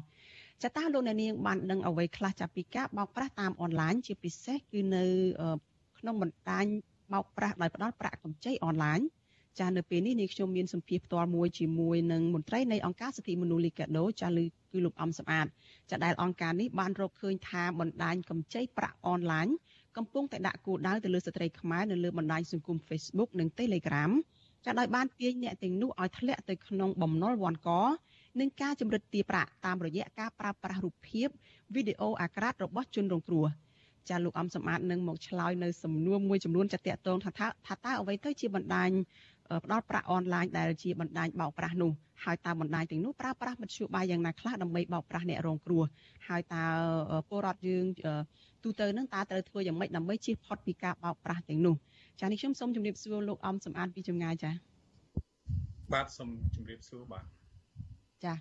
[0.62, 5.05] ចតាលោកអ្នកនាងបានដឹងអ្វីខ្លះចាប់ពីការបោកប្រាស់តាមអនឡាញជាពិសេសគឺនៅ
[5.99, 6.66] ក្នុងបណ្ដាញ
[7.12, 9.01] បោកប្រាស់ដោយផ្ដាល់ប្រាក់កម្ចីអនឡាញ
[9.61, 15.47] ចានៅពេលនេះនេះខ្ញុំមានសម្ភារផ្ទាល់មួយជាមួយនឹងមន្ត្រីនៃអង្គការសិទ្ធិមនុស្សលីកាដូចាគឺគឺលោកអំសម្អាត
[15.90, 19.49] ចាដែលអង្គការនេះបានរកឃើញថាបណ្ដាញកម្ចីប្រាក់អនឡាញ
[19.97, 24.11] កំពុងតែដាក់គោលដៅទៅលើស្ត្រីខ្មែរនៅលើបណ្ដាញសង្គម Facebook និង Telegram
[24.64, 27.71] ចាដោយបានទាញអ្នកទាំងនោះឲ្យធ្លាក់ទៅក្នុងបំណុលវ័នក
[28.40, 31.29] និងការចម្រិតទារប្រាក់តាមរយៈការប្រើប្រាស់រូបភាព
[31.75, 33.47] វីដេអូអាក្រាតរបស់ជនរងគ្រោះ
[34.09, 37.31] ចាលោកអំសម្អាតនឹងមកឆ្លើយនៅសំណួរមួយចំនួនចាតតងថា
[37.66, 38.90] ថាតើអ្វីទៅជាបណ្ដាញ
[39.64, 41.92] ផ្ដល់ប្រាក់អនឡាញដែលជាបណ្ដាញបោកប្រាស់នោះ
[42.24, 45.82] ហើយតើបណ្ដាញទាំងនោះប្រើប្រាស់មធ្យោបាយយ៉ាងណាខ្លះដើម្បីបោកប្រាស់អ្នករងគ្រោះ
[46.28, 46.64] ហើយតើ
[47.28, 47.84] ពលរដ្ឋយើង
[48.64, 51.74] ទូទៅនឹងតើត្រូវធ្វើយ៉ាងម៉េចដើម្បីជៀសផុតពីការបោកប្រាស់ទាំងនោះ
[52.20, 54.50] ចានេះខ្ញុំសូមជម្រាបសួរលោកអំសំអាតពីចម្ងាយចា
[55.92, 57.24] បាទសូមជម្រាបសួរបាទ
[58.24, 58.34] ចា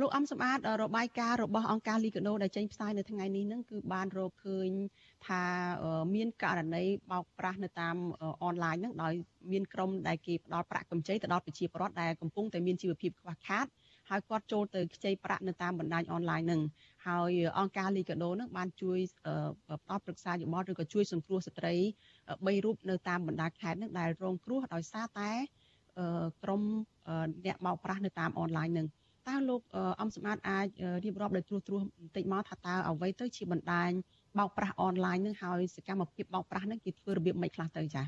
[0.00, 4.68] លោកអំសម្បត្តិរបាយការណ៍របស់អង្គការលីកាដូដែលចេញផ្សាយនៅថ្ងៃនេះនឹងគឺបានរកឃើញ
[5.26, 5.42] ថា
[6.14, 7.96] មានករណីបោកប្រាស់នៅតាម
[8.44, 9.12] អនឡាញនឹងដោយ
[9.52, 13.66] មានក្រុមដែលគេផ្ដល់ប្រាក់កម្ចីទៅដល់ប្រជាពលរដ្ឋដែលកំពុងតែមានជីវភាពខ្វះខាត
[14.10, 16.60] ហើយគាត់ចូលទៅខ្ចីប្រាក់នៅតាមបណ្ដាញអនឡាញនឹង
[17.06, 18.98] ហើយអង្គការលីកាដូនឹងបានជួយ
[19.84, 21.74] ផ្ដល់ប្រឹក្សាយោបល់ឬក៏ជួយសង្គ្រោះស្ត្រី
[22.20, 25.30] 3រូបនៅតាមបណ្ដាខេត្តនឹងដែលរងគ្រោះដោយសារតែ
[26.42, 26.62] ក្រុម
[27.46, 28.86] អ្នកបោកប្រាស់នៅតាមអនឡាញនឹង
[29.28, 29.60] តើលោក
[30.00, 30.66] អំសម្បត្តិអាច
[31.04, 33.90] រៀបរាប់ដោយត្រួសត្រាសបន្តិចមកថាតើអ្វីទៅជាបណ្ដាញ
[34.38, 38.06] បោកប្រាស់អនឡាញនឹងហើយសកម្មភាពបោកប្រាស់នឹងគេធ្វើរបៀបម៉េចខ្លះទៅចា៎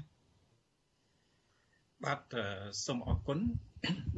[2.05, 2.35] បាទ
[2.85, 3.39] សូមអរគុណ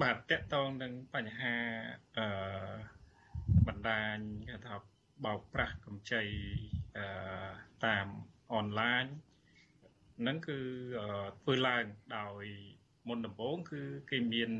[0.02, 1.54] បាទតកតងនឹងបញ្ហា
[2.18, 2.26] អឺ
[3.66, 4.16] បណ្ដាញ
[4.48, 4.74] គេថា
[5.24, 6.22] បោកប្រាស់កម្ចី
[6.98, 7.06] អឺ
[7.86, 8.06] តាម
[8.54, 9.04] អនឡាញ
[10.20, 10.58] ហ្នឹងគឺ
[11.40, 11.84] ធ្វើឡើង
[12.16, 12.44] ដោយ
[13.08, 14.50] មុនដំបូងគឺគេមាន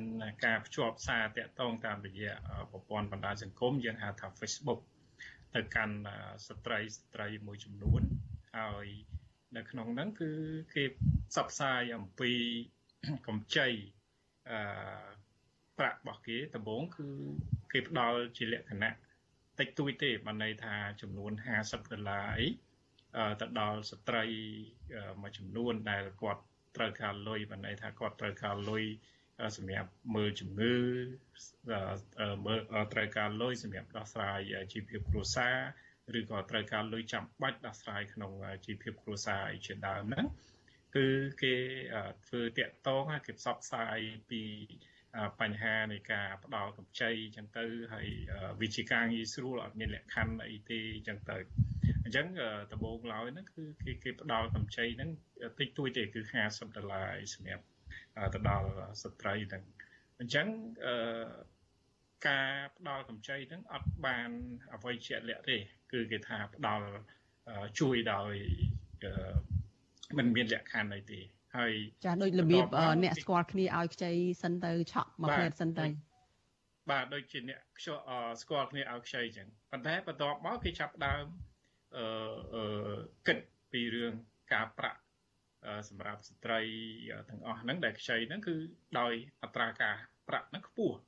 [0.44, 2.32] ការភ្ជាប់សារតាក់ទងតាមរយៈ
[2.70, 4.80] ប្រព័ន្ធបណ្ដាញសង្គមយើងហៅថា Facebook
[5.54, 5.96] ទៅកាន់
[6.46, 8.02] ស្ត្រីស្ត្រីមួយចំនួន
[8.56, 8.86] ហើយ
[9.56, 10.30] នៅក្នុងហ្នឹងគឺ
[10.74, 10.84] គេ
[11.30, 12.32] ផ្សព្វផ្សាយអំពី
[13.26, 13.68] កម្ចី
[14.50, 14.58] អឺ
[15.78, 17.06] ប្រាក់របស់គេដំបូងគឺ
[17.72, 18.90] គេផ្ដល់ជាលក្ខណៈ
[19.58, 21.32] តិចតួចទេបានន័យថាចំនួន
[21.62, 22.46] 50ដុល្លារអី
[23.40, 24.24] ទៅដល់ស្ត្រី
[25.20, 26.42] មួយចំនួនដែលគាត់
[26.76, 28.84] ត្រូវការលុយបានន័យថាគាត់ត្រូវការលុយ
[29.56, 30.74] សម្រាប់មើលជំងឺ
[32.46, 32.60] មើល
[32.92, 34.38] ត្រូវការលុយសម្រាប់ដោះស្រាយ
[34.72, 35.56] ជីវភាពគ្រួសារ
[36.18, 38.32] ឬក៏ត្រូវការលុយចាំបាច់ដោះស្រាយក្នុង
[38.66, 40.26] ជីវភាពគ្រួសារអីជាដើមហ្នឹង
[40.96, 41.06] គឺ
[41.42, 41.54] គេ
[42.26, 43.98] ធ្វើតាក់ទងហើយគេផ្សព្វផ្សាយ
[44.30, 44.42] ពី
[45.40, 48.08] បញ្ហានៃការផ្ដល់កម្ចីចឹងទៅហើយ
[48.62, 51.36] វិជាការងាយស្រួលអត់មានលក្ខខណ្ឌអីទេចឹងទៅ
[52.08, 52.28] អញ្ចឹង
[52.72, 55.10] ដំបូងឡើយហ្នឹងគឺគេគេផ្ដល់កម្ចីហ្នឹង
[55.58, 57.64] តិចតួចទេគឺ50ដុល្លារសម្រាប់
[58.34, 58.68] ទៅដល់
[59.02, 59.62] ស្ត្រីហ្នឹង
[60.20, 60.46] អញ្ចឹង
[60.86, 60.94] អឺ
[62.28, 64.30] ការផ្ដល់កម្ចីហ្នឹងអត់បាន
[64.74, 65.56] អ្វីជាក់លាក់ទេ
[65.92, 66.88] គឺគេថាផ្ដល់
[67.80, 68.34] ជួយដោយ
[70.18, 71.20] មិនមានលក្ខខណ្ឌអីទេ
[71.56, 71.72] ហើយ
[72.04, 72.64] ចាដូចរបៀប
[73.04, 75.86] អ្នកស្គាល់គ្នាឲ្យខ្ចីសិនទៅឆក់មួយផ្លែតសិនទៅ
[76.90, 77.60] បាទដូចជាអ្នក
[78.40, 81.24] ស្គាល់គ្នាឲ្យខ្ចីចឹងប៉ុន្តែបន្ទាប់មកគេចាប់ដើម
[81.96, 82.96] អឺ
[83.26, 83.38] គិត
[83.72, 84.14] ពីរឿង
[84.52, 85.00] ការប្រាក់
[85.88, 86.60] សម្រាប់ស្ត្រី
[87.28, 88.56] ទាំងអស់ហ្នឹងដែលខ្ចីហ្នឹងគឺ
[89.00, 89.96] ដោយអត្រាការ
[90.28, 90.98] ប្រាក់ហ្នឹងខ្ពស់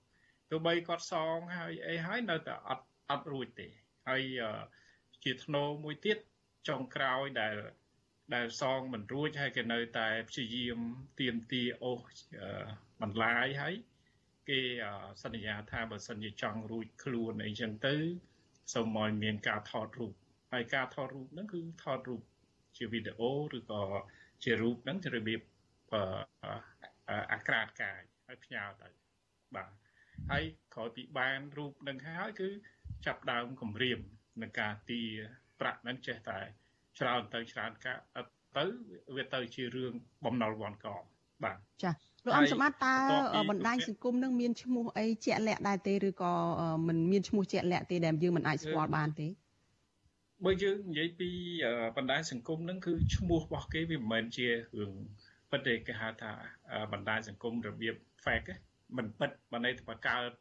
[0.51, 3.69] ទោះបីគាត់សងហើយអីហើយនៅតែអត់អត់រួចទេ
[4.09, 4.23] ហើយ
[5.25, 6.19] ជាធ្នូមួយទៀត
[6.69, 7.57] ចុងក្រោយដែល
[8.35, 10.79] ដែលសងមិនរួចហើយគេនៅតែព្យាយាម
[11.21, 12.21] ទៀមទាអូស
[13.03, 13.75] បន្លាយហើយ
[14.49, 14.61] គេ
[15.23, 17.97] សន្យាថាបើសិនជាចង់រួចខ្លួនអីចឹងទៅ
[18.75, 20.15] សូមឲ្យមានការថតរូប
[20.53, 22.23] ហើយការថតរូបហ្នឹងគឺថតរូប
[22.77, 23.83] ជាវីដេអូឬក៏
[24.45, 25.41] ជារូបហ្នឹងជារបៀប
[27.33, 28.89] អាក្រាតកាយហើយផ្ញើទៅ
[29.55, 29.71] បាទ
[30.31, 32.49] ហើយក្រោយពីបានរូបនឹងហើយគឺ
[33.07, 33.99] ចាប់ដើមគម្រាម
[34.43, 35.03] នឹងការទា
[35.61, 36.39] ប្រាក់ហ្នឹងចេះតែ
[36.99, 37.95] ច្រើនទៅច្រើនកា
[38.57, 38.65] ទៅ
[39.17, 39.93] វាទៅជារឿង
[40.25, 40.87] បំណុលវ័នក
[41.45, 41.91] បាទចា
[42.27, 46.33] លោកអំសម្បត្តិតើបណ្ដាញសង្គមនឹងមានឈ្មោះអីជាក់លាក់ដែរទេឬក៏
[46.87, 49.27] មិនមានឈ្មោះជាក់លាក់ទេដែលយើងមិនអាចស្គាល់បានទេ
[50.46, 51.30] បើយើងនិយាយពី
[51.98, 54.92] បណ្ដាញសង្គមនឹងគឺឈ្មោះរបស់គេវាមិនមែនជារឿង
[55.52, 56.32] ពិតទេគេហៅថា
[56.94, 58.54] បណ្ដាញសង្គមរបៀប fake
[58.98, 60.32] មិនពិតបើន័យថាបង្កើត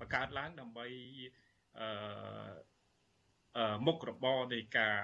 [0.00, 0.86] បង្កើតឡើងដើម្បី
[1.78, 4.98] អឺមុខរបរនៃការ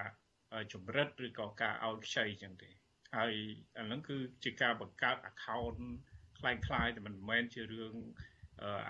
[0.72, 2.70] ចម្រិតឬក៏ការឲ្យខ្ចីចឹងទេ
[3.16, 3.34] ហើយ
[3.78, 5.80] អាហ្នឹងគឺជាការបង្កើត account
[6.38, 7.94] คล้ายៗតែមិនមែនជារឿង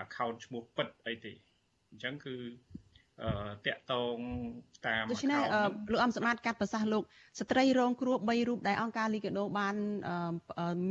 [0.03, 1.33] account ឈ្មោះពិតអីទេ
[1.89, 2.86] អញ្ចឹងគឺអឺ
[3.66, 4.18] តាក់តង
[4.86, 5.40] តាមដូច្នេះ
[5.92, 7.02] លោកអំសម្បត្តិកាត់ប្រសាសន៍លោក
[7.40, 9.74] ស្ត្រីរងគ្រោះ3រូបដែលអង្គការលីកាដូបាន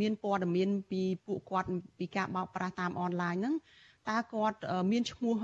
[0.01, 3.55] មានព័ត៌មានពីពួកគាត់ពីការបោកប្រាស់តាមអនឡាញហ្នឹង
[4.09, 4.57] តើគាត់
[4.91, 5.35] មានឈ្មោះ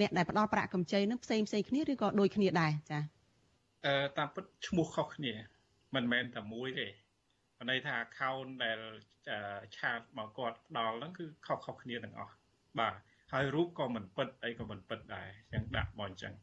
[0.00, 3.02] អ្នកដែលផ្ដល់ប្រាក់កម្ចីហ្នឹងផ្សេងផ្សេងគ្នាឬក៏ដូចគ្នាដែរចា៎
[3.86, 5.32] អឺតាមពិតឈ្មោះខុសគ្នា
[5.94, 6.86] មិនមែនតែមួយទេ
[7.70, 8.78] ន័យថា account ដែល
[9.76, 12.34] ឆាតមកគាត់ផ្ដល់ហ្នឹងគឺខុសខុសគ្នាទាំងអស់
[12.78, 12.94] បាទ
[13.32, 16.34] ហើយរូបក៏មិនពិតអីក៏មិនពិតដែរអញ្ចឹងដាក់មកអញ្ចឹង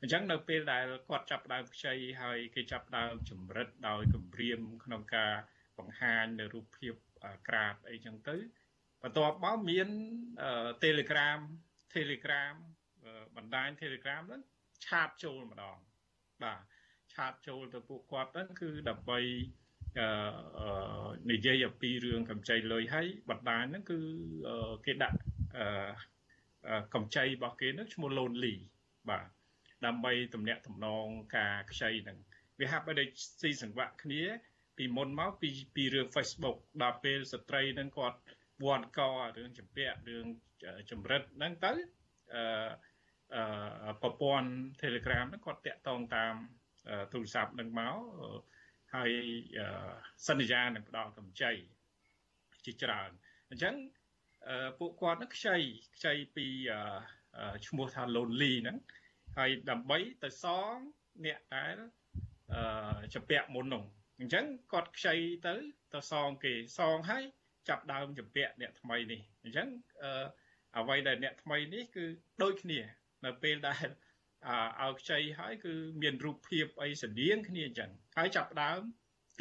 [0.00, 5.32] អញ្ចឹងនៅពេលដែលគាត់ចាប់ដើមខ្ចីហើយគេចាប់ដើមចម្រិតដោយគម្រាមក្នុងការ
[5.78, 6.94] បង្ហាញនៅរូបភាព
[7.48, 8.36] ក្រាតអីចឹងទៅ
[9.02, 9.88] បន្ទាប់មកមាន
[10.84, 11.40] Telegram
[11.94, 12.54] Telegram
[13.36, 14.42] បណ្ដាញ Telegram ហ្នឹង
[14.86, 15.76] ឆាតចូលម្ដង
[16.42, 16.60] បាទ
[17.14, 19.18] ឆាតចូលទៅពួកគាត់ហ្នឹងគឺដើម្បី
[19.98, 23.98] អឺនិយាយអំពីរឿងកម្ចីលុយហើយបណ្ដាញហ្នឹងគឺ
[24.86, 25.18] គេដាក់
[25.56, 25.66] អឺ
[26.94, 28.54] កម្ចីរបស់គេហ្នឹងឈ្មោះ Lonely
[29.10, 29.26] បាទ
[29.86, 32.18] ដើម្បីទំនាក់ទំនងការខ្ចីហ្នឹង
[32.60, 33.08] វាហាក់បីដូច
[33.40, 34.22] ស៊ីសង្វាក់គ្នា
[34.76, 38.18] ពីមុនមកពីពីរឿង Facebook ដល់ពេលស្ត្រីហ្នឹងគាត់
[38.64, 39.00] វត្តក
[39.36, 40.26] រឿងចម្ពាក់រឿង
[40.90, 41.72] ចម្រិតហ្នឹងទៅ
[42.34, 44.50] អឺប្រព័ន្ធ
[44.82, 46.34] Telegram ហ្នឹងគាត់តាក់ទងតាម
[47.12, 47.96] ទូរស័ព្ទនឹងមក
[48.94, 49.10] ហើយ
[50.28, 51.52] សន្យានឹងផ្ដល់កម្ចី
[52.64, 53.10] ជាច្រើន
[53.50, 53.74] អញ្ចឹង
[54.78, 55.56] ពួកគាត់នឹងខ្ចី
[55.96, 56.46] ខ្ចីពី
[57.66, 58.78] ឈ្មោះថា lonely ហ្នឹង
[59.36, 60.74] ហើយដើម្បីទៅសង
[61.24, 61.76] អ្នកដែល
[62.52, 63.84] អឺចម្ពាក់មុននោះ
[64.20, 65.14] អញ្ចឹងគាត់ខ្ចី
[65.46, 65.54] ទៅ
[65.94, 67.24] ទៅសងគេសងហើយ
[67.68, 69.68] ចាប់ដើមចម្ពាក់អ្នកថ្មីនេះអញ្ចឹង
[70.02, 70.26] អឺ
[70.78, 72.04] អ្វីដែលអ្នកថ្មីនេះគឺ
[72.42, 72.80] ដូចគ្នា
[73.24, 73.86] នៅពេលដែល
[74.82, 78.80] ឲ្យខ្ចីហើយគឺមានរូបភាពអីស្តៀងគ្នាអញ្ចឹងហើយចាប់ដើម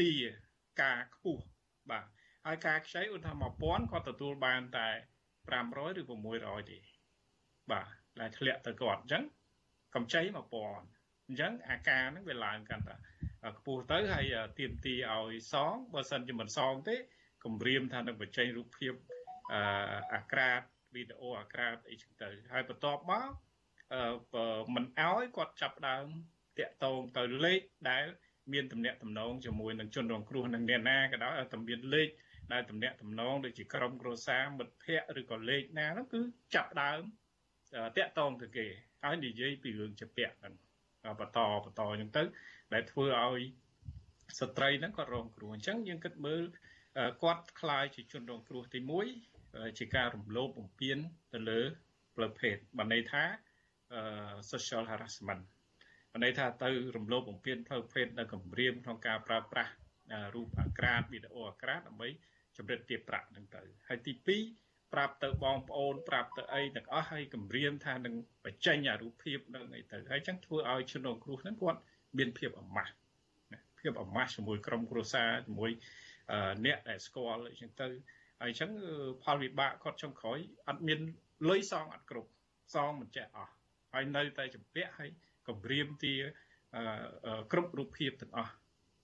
[0.01, 0.11] ទា
[0.81, 1.43] ការខ្ពស់
[1.91, 2.05] បាទ
[2.45, 4.87] ហើយការខ្ចីឧទាហរណ៍1000គាត់ទទួលបានតែ
[5.49, 6.79] 500ឬ600ទេ
[7.71, 7.87] បាទ
[8.19, 9.23] ដែលធ្លាក់ទៅគាត់អញ្ចឹង
[9.95, 12.95] កម្ចី1000អញ្ចឹងអាការហ្នឹងវាឡើងកាន់តែ
[13.57, 16.95] ខ្ពស់ទៅហើយទៀមទីឲ្យសងបើសិនជាមិនសងទេ
[17.43, 18.93] គម្រាមថានឹងបញ្ចេញរូបភាព
[20.13, 20.61] អាក្រាត
[20.95, 23.27] វីដេអូអាក្រាតអីចឹងទៅហើយបន្ទាប់មក
[24.75, 26.05] មិនអោយគាត់ចាប់ដើម
[26.59, 28.05] តាក់ទងទៅលេខដែល
[28.53, 32.09] មានតំណែងតំណងជាមួយនឹងជនរងគ្រោះនឹងអ្នកណាក៏ដោយឲ្យតែមានលេខ
[32.52, 36.20] ដែលតំណែងតំណងដូចជាក្រុមគ្រួសារមិត្តភ័ក្តិឬក៏លេខណានោះគឺ
[36.54, 37.02] ចាប់ដើម
[37.96, 38.66] តាក់ទងទៅគេ
[39.02, 40.54] ហើយនិយាយពីរឿងជាពាក់ហ្នឹង
[41.20, 42.22] បន្តបន្តអញ្ចឹងទៅ
[42.74, 43.42] ដែលធ្វើឲ្យ
[44.38, 46.44] ស្ត្រីហ្នឹងគាត់រងគ្រោះអញ្ចឹងយើងគិតមើល
[47.22, 48.80] គាត់คล้ายជាជនរងគ្រោះទី
[49.28, 50.98] 1ជាការរំលោភបំពាន
[51.32, 51.60] ទៅលើ
[52.14, 53.22] ផ្លូវភេទបានន័យថា
[54.50, 55.42] social harassment
[56.24, 59.72] ន័យថាទៅរំលោភបំពានផ្លូវភេទនៅគម្រាមក្នុងការប្រើប្រាស់
[60.34, 62.08] រូបអាក្រាតវីដេអូអាក្រាតដើម្បី
[62.57, 64.13] ចម្រិតទាបប្រាក់ហ្នឹងទៅហើយទី
[64.53, 68.15] 2ប្រាប់ទៅបងប្អូនប្រាប់ទៅអីទាំងអស់ហើយគម្រាមថានឹង
[68.45, 71.79] បញ្ចេញអារូបភាពនឹងអីទៅហើយចឹងធ្វើឲ្យជនរងគ្រោះហ្នឹងគាត់
[72.17, 72.93] មានភាពអាម៉ាស់
[73.79, 75.71] ភាពអាម៉ាស់ជាមួយក្រុមគ្រួសារជាមួយ
[76.65, 77.87] អ្នកដែលស្គាល់អញ្ចឹងទៅ
[78.41, 78.71] ហើយអញ្ចឹង
[79.23, 80.37] ផលវិបាកគាត់ចុងក្រោយ
[80.69, 80.99] អត់មាន
[81.49, 82.29] លុយសងអត់គ្រប់
[82.73, 83.51] សងមិនចេះអស់
[83.93, 85.09] ហើយនៅតែចម្ពាក់ហើយ
[85.47, 86.13] គម្រាមទា
[87.51, 88.53] គ្រប់រូបភាពទាំងអស់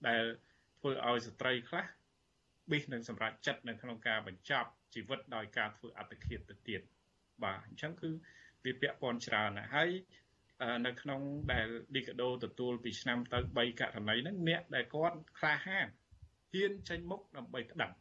[0.08, 0.22] ដែល
[0.78, 1.86] ធ្វើឲ្យស្ត្រីខ្លះ
[2.70, 6.80] បិះនឹងសម្រាប់ចិត្តនៅក្នុងការបញ្ចប់ជីវិតដោយការធ្វើអត្តឃាតទៅទៀត
[7.44, 8.10] បាទអញ្ចឹងគឺ
[8.64, 9.90] វាពាក់ព័ន្ធច្រើនណាស់ហើយ
[10.86, 11.20] នៅក្នុង
[11.52, 15.86] ដែលឌីកាដូទទួលពីឆ្នាំទៅ3ករណីហ្នឹងអ្នកដែលគាត់ក្លាហាន
[16.52, 17.92] ហ៊ានចេញមុខដើម្បីក្តឹង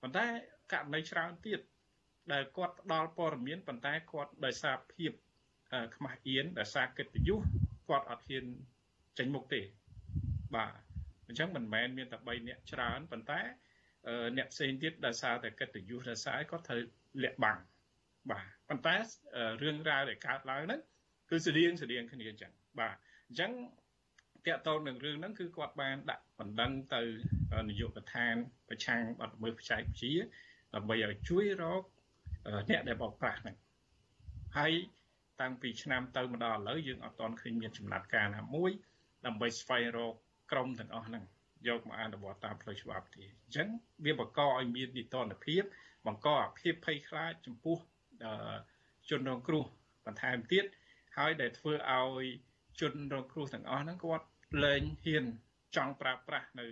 [0.00, 0.26] ប៉ុន្តែ
[0.72, 1.60] ករណីច្រើនទៀត
[2.32, 5.12] ដែលគាត់ផ្ដល់ព័ត៌មានប៉ុន្តែគាត់ដោយសារភាព
[5.96, 7.40] ខ្មាស់អៀនដោយសារកិត្តិយស
[7.88, 8.44] គាត់អត់ហ៊ាន
[9.18, 9.60] ចេញមុខទេ
[10.54, 10.72] បាទ
[11.26, 13.40] អញ្ចឹងមិនមែនមានតែ3អ្នកច្រើនប៉ុន្តែ
[14.36, 16.80] អ្នកផ្សេងទៀតដោយសារតែកិត្តិយសដោយសារគាត់ត្រូវ
[17.22, 17.58] លាក់បាំង
[18.30, 18.96] បាទប៉ុន្តែ
[19.62, 20.80] រឿងរ៉ាវដែលកើតឡើងហ្នឹង
[21.30, 22.96] គឺស្តៀងស្តៀងគ្នាអញ្ចឹងបាទ
[23.28, 23.52] អញ្ចឹង
[24.46, 27.02] តកតងនឹងរឿងហ្នឹងគឺគាត់បានដាក់បណ្ដឹងទៅ
[27.68, 28.34] នាយកដ្ឋាន
[28.68, 30.14] ប្រឆាំងបទល្មើសបច្ចេកវិទ្យា
[30.74, 31.82] ដើម្បីឲ្យជួយរក
[32.70, 33.56] អ្នកដែលបោកប្រាស់ហ្នឹង
[34.56, 34.72] ហើយ
[35.40, 38.70] តាំងពីឆ្នាំទៅមកដល់ឥឡូវយើងអត់ទាន់ឃើញមានចំណាត់ការណាមួយ
[39.26, 40.14] ដើម្បីស្វែងរក
[40.52, 41.24] ក្រុមទាំងអស់ហ្នឹង
[41.66, 43.68] យកមកអនុវត្តតាមផ្លូវច្បាប់ទេអញ្ចឹង
[44.04, 45.62] វាបង្កឲ្យមាននីតិរដ្ឋភាព
[46.06, 47.78] បង្កអាភាពភ័យខ្លាចចំពោះ
[49.10, 49.64] ជនរងគ្រោះ
[50.06, 50.64] បន្ថែមទៀត
[51.16, 52.24] ហើយដែលធ្វើឲ្យ
[52.80, 54.26] ជនរងគ្រោះទាំងអស់ហ្នឹងគាត់
[54.64, 55.24] លែងហ៊ាន
[55.76, 56.66] ចង់ប្រើប្រាស់នៅ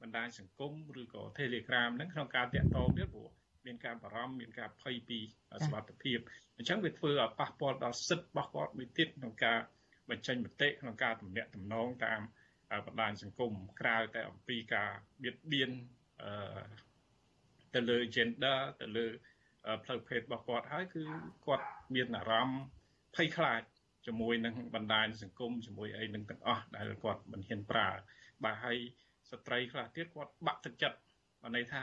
[0.00, 3.28] បណ្ដាញសង្គមឬក៏ Telegram ហ្នឹងក្នុងការតាក់ទងទៀតព្រោះ
[3.66, 5.18] មានការបារម្ភមានការភ័យពី
[5.66, 6.18] សុខភាព
[6.56, 9.58] អញ្ចឹងវាធ្វើឲ្យប៉ះពាល់ដល់សិទ្ធិរបស់គាត់មួយទៀតក្នុងការ
[10.10, 12.20] បញ្ចេញមតិក្នុងការទំនាក់ទំនងតាម
[12.86, 14.90] បណ្ដាញសង្គមក្រៅតែអំពីការ
[15.22, 15.70] បៀតបៀន
[17.74, 19.06] ទៅលើ gender ទៅលើ
[19.84, 21.02] ផ្លូវភេទរបស់គាត់ហើយគឺ
[21.46, 22.62] គាត់មានអារម្មណ៍
[23.16, 23.62] ភ័យខ្លាច
[24.06, 27.88] ជាមួយនឹងបណ្ដាញសង្គមជាមួយអីនឹងទាំងអស់ដែលគាត់មិនហ៊ានប្រើ
[28.44, 28.78] បាទហើយ
[29.30, 30.98] ស្ត្រីខ្លះទៀតគាត់បាក់ទឹកចិត្ត
[31.42, 31.82] បានន័យថា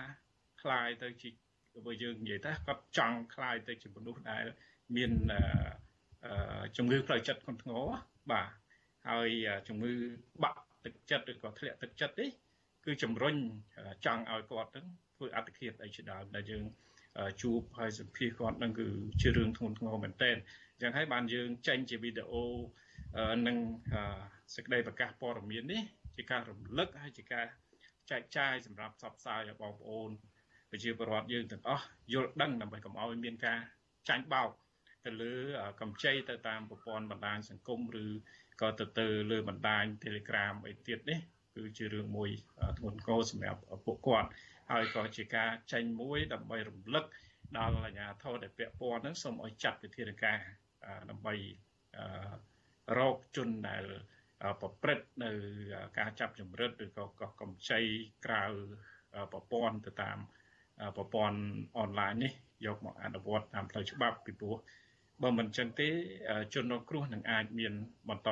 [0.62, 1.30] ខ្លាយទៅជា
[1.86, 4.46] បើយើងនិយាយថាគាត់ចង់ខ្លាយទៅជាមនុស្សដែល
[4.96, 5.12] មាន
[6.78, 7.84] ជំងឺផ្លូវចិត្តធ្ងន់ធ្ងរ
[8.32, 8.50] បាទ
[9.10, 9.30] ហើយ
[9.68, 9.94] ជំងឺ
[10.44, 12.30] បាក់ ទឹកចិត្តឬក៏ធ្លាក់ទឹកចិត្តនេះ
[12.86, 13.36] គឺជំរុញ
[14.06, 16.66] ចង់ឲ្យគាត់នឹងធ្វើអត្តឃាតអីជាដើមដែលយើង
[17.42, 18.88] ជួបហើយសម្ភាសគាត់នឹងគឺ
[19.22, 20.36] ជារឿងធ្ងន់ធ្ងរមែនទែន
[20.74, 22.44] អញ្ចឹងហើយបានយើងចេញជាវីដេអូ
[23.48, 23.58] នឹង
[24.56, 25.82] សេចក្តីប្រកាសព័ត៌មាននេះ
[26.16, 27.46] ជាការរំលឹកហើយជាការ
[28.12, 30.10] ចែកចាយសម្រាប់ផ្សព្វផ្សាយឲ្យបងប្អូន
[30.72, 33.60] ប្រជាពលរដ្ឋយើងទាំងអស់យល់ដឹងដើម្បីកុំឲ្យមានការ
[34.10, 34.50] ចាញ់បោក
[35.06, 35.34] ទៅលើ
[35.82, 38.06] កម្ចីទៅតាមប្រព័ន្ធបណ្ដាញសង្គមឬ
[38.62, 41.20] ក៏ទៅទៅលើបណ្ដាញ Telegram អីទៀតនេះ
[41.56, 42.30] គឺជារឿងមួយ
[42.78, 44.30] ធ្ងន់ធ្ងរសម្រាប់ពួកគាត់
[44.72, 47.06] ហើយក៏ជាការចេញមួយដើម្បីរំលឹក
[47.58, 50.40] ដល់អាជ្ញាធរដែលពាក់ព័ន្ធនឹងសូមឲ្យចាត់វិធានការ
[51.10, 51.34] ដើម្បី
[52.98, 53.84] រោគជនដែល
[54.62, 55.32] ប្រព្រឹត្តនៅ
[55.98, 57.82] ការចាប់ចម្រិតឬក៏កោះកំចី
[58.26, 58.44] ក្រៅ
[59.32, 60.18] ប្រព័ន្ធទៅតាម
[60.98, 61.40] ប្រព័ន្ធ
[61.80, 62.32] អនឡាញនេះ
[62.66, 64.58] យកមកអនុវត្តតាមផ្លូវច្បាប់ពីព្រោះ
[65.24, 65.90] បើមិនចឹងទេ
[66.54, 67.74] ជនរងគ្រោះនឹងអាចមាន
[68.10, 68.30] បន្ត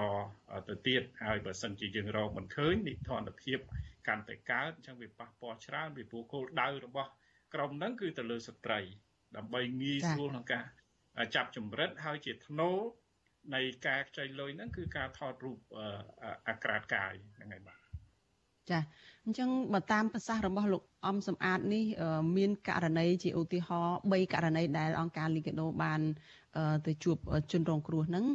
[0.67, 3.59] ទៅទៀតហើយបើសិនជាយើងរកមិនឃើញនិធនភាព
[4.07, 7.09] កាន់តែកើតអញ្ចឹងវាប៉ះពាល់ច្រើនពីព្រោះគោលដៅរបស់
[7.53, 8.79] ក្រុមហ្នឹងគឺទៅលើស្ត្រី
[9.37, 10.65] ដើម្បីងាយស្រួលក្នុងការ
[11.35, 12.71] ចាប់ចម្រិតហើយជាធ្នូ
[13.55, 15.59] នៃការខ្ចីលុយហ្នឹងគឺការថតរូប
[16.49, 17.82] អាក្រាតកាយហ្នឹងហើយបាទ
[18.71, 18.79] ចា
[19.25, 21.85] អញ្ចឹងបើតាមប្រសាសន៍របស់លោកអំសំអាតនេះ
[22.37, 25.99] មានករណីជាឧទាហរណ៍3ករណីដែលអង្គការលីកាដូបាន
[26.87, 27.17] ទៅជួប
[27.51, 28.25] ជនរងគ្រោះហ្នឹង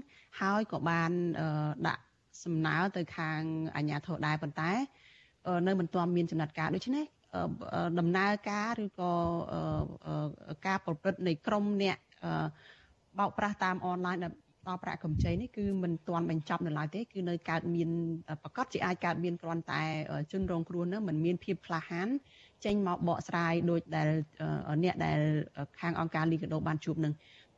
[0.41, 1.11] ហើយក៏បាន
[1.89, 2.03] ដាក់
[2.45, 3.41] សំណើទៅខាង
[3.77, 4.71] អាជ្ញាធរដែរប៉ុន្តែ
[5.67, 7.05] នៅមិនទាន់មានចំណាត់ការដូច្នេះ
[7.99, 9.13] ដំណើរការឬក៏
[10.67, 11.99] ការប្រព្រឹត្តនៃក្រមអ្នក
[13.19, 14.17] បោកប្រាស់តាមអនឡាញ
[14.69, 17.89] ដល់ប្រាក់កម្ចីនេះគឺមិនទាន់បញ្ចប់នៅឡើយទេគឺនៅកើតមាន
[18.43, 19.83] ប្រកាសជាអាចកើតមានគ្រាន់តែ
[20.33, 22.09] ជនរងគ្រោះនោះមិនមានភាពក្លាហាន
[22.65, 24.09] ចេញមកបកស្រាយដោយដែល
[24.85, 25.21] អ្នកដែល
[25.81, 27.13] ខាងអង្គការលីកាដូបានជួបនឹង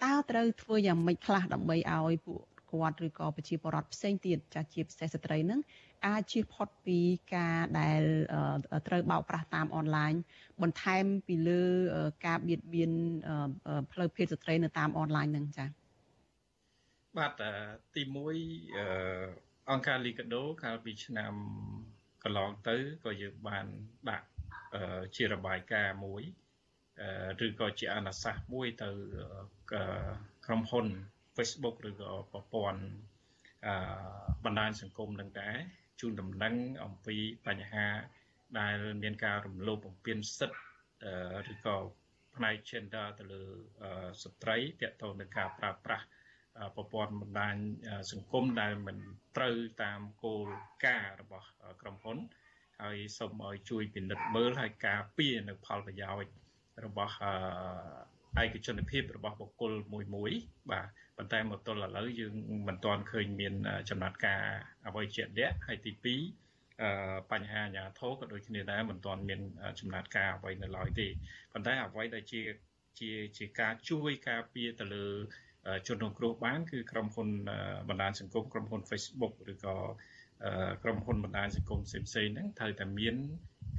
[0.04, 2.40] តើត្រូវធ្វើយ៉ាងម៉េចខ្លះដើម្បីឲ្យពួក
[2.72, 5.60] គាត់ឬក៏ប្រជាពលរដ្ឋផ្សេងទៀតចាស់ជាពិសេសស្ត្រីនឹង
[6.06, 6.98] អាចជៀសផុតពី
[7.34, 8.02] ការដែល
[8.86, 10.12] ត្រូវបោកប្រាស់តាមអនឡាញ
[10.62, 11.62] បន្ថែមពីលើ
[12.26, 12.92] ការបៀតបៀន
[13.92, 15.79] ផ្លូវភេទស្ត្រីនៅតាមអនឡាញនឹងចា៎
[17.18, 17.32] បាទ
[17.94, 18.02] ទី
[18.66, 21.32] 1អង្គការលីកាដូកាលពីឆ្នាំ
[22.24, 23.66] កន្លងទៅក៏យើងបាន
[24.10, 24.28] ដាក់
[25.16, 26.22] ជារបាយការណ៍មួយ
[27.46, 28.90] ឬក៏ជាអនុសាសន៍មួយទៅ
[30.46, 30.86] ក្រុមហ៊ុន
[31.36, 32.82] Facebook ឬក៏ប្រព័ន្ធ
[34.44, 35.56] បណ្ដាញសង្គមនឹងដែរ
[36.00, 37.86] ជូនដំណឹងអំពីបញ្ហា
[38.60, 40.60] ដែលមានការរំលោភបំពានសិទ្ធិ
[41.52, 41.76] ឬក៏
[42.36, 43.42] ផ្នែក gender ទៅលើ
[44.22, 46.04] ស្ត្រីទាក់ទងនឹងការប្រើប្រាស់
[46.76, 47.56] ប្រព័ន្ធបណ្ដាញ
[48.12, 48.96] សង្គមដែលមិន
[49.36, 50.46] ត្រូវតាមគោល
[50.86, 51.46] ការណ៍របស់
[51.80, 52.18] ក្រុមហ៊ុន
[52.82, 56.32] ហើយសូមឲ្យជួយពិនិត្យមើលហើយការពារនៅផលប្រយោជន៍
[56.84, 57.14] របស់
[58.42, 60.32] ឯកជនភាពរបស់បុគ្គលមួយមួយ
[60.70, 62.34] បាទប៉ុន្តែមកទល់ឥឡូវយើង
[62.68, 63.54] មិនទាន់ឃើញមាន
[63.90, 64.42] ចំណាត់ការ
[64.86, 65.92] អ្វីជាក់លាក់ហើយទី
[66.64, 69.40] 2បញ្ហាអាញាធរក៏ដូចគ្នាដែរមិនទាន់មាន
[69.80, 71.08] ចំណាត់ការអ្វីនៅឡើយទេ
[71.52, 72.42] ប៉ុន្តែអ្វីដែលជា
[73.00, 75.06] ជាជាការជួយការពារទៅលើ
[75.86, 77.28] ជនរងគ្រោះបាន គឺក្រុមហ៊ុន
[77.88, 79.76] បណ្ដាញសង្គមក្រុមហ៊ុន Facebook ឬក៏
[80.82, 83.14] ក្រុមហ៊ុនបណ្ដាញសង្គមផ្សេងៗហ្នឹងត្រូវតែមាន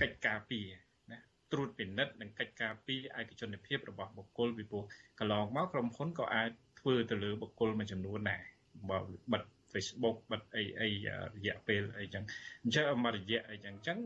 [0.01, 0.67] កិច្ចការពារ
[1.11, 1.17] ណា
[1.51, 4.83] ត្រួតពិនិត្យនិងកិច្ចការពារឯកជនភាពរបស់បុគ្គលពីព្រោះ
[5.19, 8.41] កន្លងមកក្រុមហ៊ុនក៏អាចធ្វើទៅលើបុគ្គលមួយចំនួនដែរ
[8.89, 8.99] បើ
[9.33, 10.89] បិទ Facebook បិទអីអី
[11.35, 12.23] រយៈពេលអីចឹង
[12.63, 13.97] អញ្ចឹងមករយៈអីចឹងអញ្ចឹង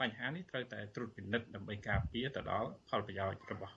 [0.00, 3.74] បញ្ហានេះត្រូវតែត្រួតពិនិត្យដើម្បីការពារទៅដល់ផលប្រយោជន៍របស់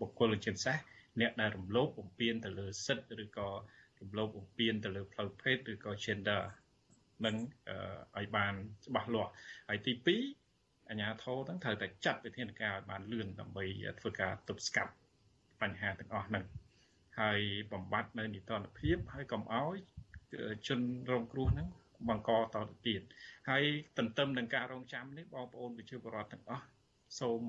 [0.00, 0.76] បុគ្គលជាពិសេស
[1.20, 3.48] អ្នកដែលរំលោភបំពានទៅលើសិទ្ធិឬក៏
[4.00, 6.42] រំលោភបំពានទៅលើផ្លូវភេទឬក៏ gender
[7.24, 7.36] នឹង
[8.16, 8.54] ឲ្យបាន
[8.86, 9.30] ច្បាស់លាស់
[9.68, 13.64] ហើយទី2អាជ្ញាធរទាំងត្រូវតែចាត់វិធានការឲ្យបានលឿនដើម្បី
[14.00, 14.92] ធ្វើការទប់ស្កាត់
[15.60, 16.44] បញ្ហាទាំងអស់ហ្នឹង
[17.20, 17.40] ហើយ
[17.72, 19.76] បំបត្តិនៅនីតិរដ្ឋភាពហើយកុំឲ្យ
[20.68, 21.68] ជនរងគ្រោះហ្នឹង
[22.08, 23.00] បង្កតទៅទៀត
[23.48, 23.62] ហើយ
[23.98, 26.64] ទន្ទឹមនឹងការរងចាំនេះបងប្អូនប្រជាពលរដ្ឋទាំងអស់
[27.20, 27.40] សូម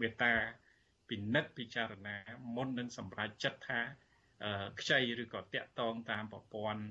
[0.00, 0.32] មេត្តា
[1.08, 2.16] ពិនិត្យពិចារណា
[2.56, 3.80] មុននឹងសម្រេចចិត្តថា
[4.80, 6.82] ខ្ចីឬក៏តាក់ទងតាមប្រព័ន្ធ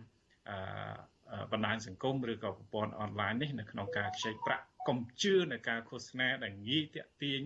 [1.52, 7.42] បណ្ដាញសង្គមឬក៏ប្រព័ន្ធអនឡាញនេះនៅក្នុងការខ្ចីប្រាក់កុំជឿនៅការឃោសនាដែលងាយតាក់ទាញ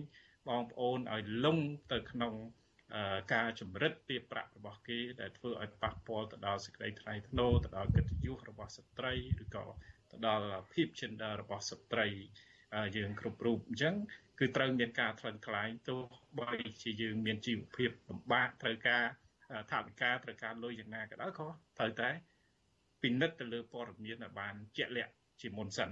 [0.48, 1.58] បងប្អូនឲ្យលង
[1.92, 2.34] ទៅក្នុង
[3.34, 9.64] ការចម្រិតទាបប្រាក់របស់គេដែលធ្វើឲ្យប៉ះពាល់ទៅដល់សេចក្តីថ្លៃថ្នូរទៅដល់កិត្តិយសរបស់ស្ត្រីឬក៏
[10.10, 12.08] ទៅដល់ភាព gender របស់ស្ត្រី
[12.96, 13.94] យើងគ្រប់រូបអញ្ចឹង
[14.38, 16.00] គឺត្រូវមានការថ្លឹងថ្លែងទោះ
[16.38, 19.04] បីជាយើងមានជីវភាពលំបាកត្រូវការ
[19.70, 21.48] ថាវិការត្រូវការលុយយ៉ាងណាក៏ដោយក៏
[21.78, 22.10] ត្រូវតែ
[23.02, 25.90] ពិនិត្យទៅលើព័ត៌មានឲ្យបានជាក់លាក់ជាមុនសិន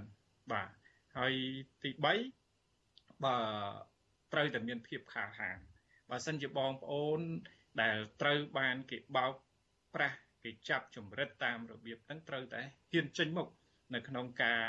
[0.51, 0.69] បាទ
[1.17, 1.33] ហើយ
[1.83, 3.37] ទី3បើ
[4.33, 5.57] ត្រូវតែមានភាពក្លាហាន
[6.09, 7.19] បើសិនជាបងប្អូន
[7.81, 9.33] ដែលត្រូវបានគេបោក
[9.95, 13.47] ប្រាស់គេចាប់ចម្រិតតាមរបៀបហ្នឹងត្រូវតែហ៊ានចេញមុខ
[13.93, 14.61] នៅក្នុងការ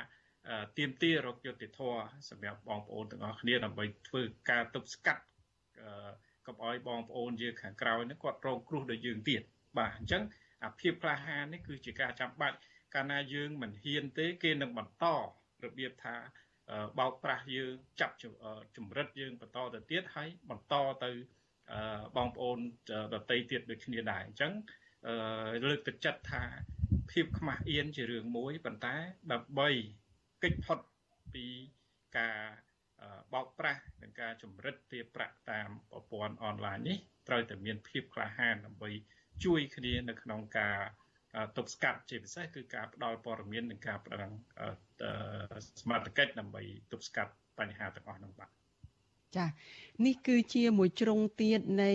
[0.76, 5.22] ទៀមទារកយុត្តិធម៌សម្រាប់បងប្អូនទាំងអស់គ្នាដើម្បីធ្វើការទប់ស្កាត់
[6.46, 9.42] កុំឲ្យបងប្អូនយើងខាងក្រោយហ្នឹងគាត់រងគ្រោះដោយយើងទៀត
[9.78, 10.22] បាទអញ្ចឹង
[10.64, 12.56] អាភាពក្លាហាននេះគឺជាការចាំបាច់
[12.94, 15.04] កាលណាយើងមិនហ៊ានទេគេនឹងបន្ត
[15.64, 16.16] របៀបថា
[16.98, 18.14] បោកប្រាស់យើងចាប់
[18.76, 20.74] ចម្រិតយើងបន្តទៅទៀតហើយបន្ត
[21.04, 21.10] ទៅ
[22.16, 22.58] បងប្អូន
[23.14, 24.52] ដតីទៀតដូចគ្នាដែរអញ្ចឹង
[25.68, 26.42] លើកទឹកចិត្តថា
[27.12, 28.96] ភាពខ្មាស់អៀនជារឿងមួយប៉ុន្តែ
[29.32, 29.68] ដើម្បី
[30.42, 30.78] កិច្ចផុត
[31.34, 31.46] ពី
[32.18, 32.38] ការ
[33.32, 36.98] បោកប្រាស់និងការចម្រិតទារប្រាក់តាមប្រព័ន្ធអនឡាញនេះ
[37.28, 38.90] ត្រូវតែមានភាពក្លាហានដើម្បី
[39.44, 40.78] ជួយគ្នានៅក្នុងការ
[41.56, 44.34] ទប់ស្កាត់ជាពិសេសគឺការផ្ដល់ព័ត៌មាននិងការផ្ដល់
[45.80, 48.57] សមត្ថកិច្ចដើម្បីទប់ស្កាត់បញ្ហាទាំងអស់នោះបាទ
[49.36, 49.46] ចា
[50.06, 50.16] នេះ
[50.54, 51.92] ជាមួយជ្រុងទៀតនៃ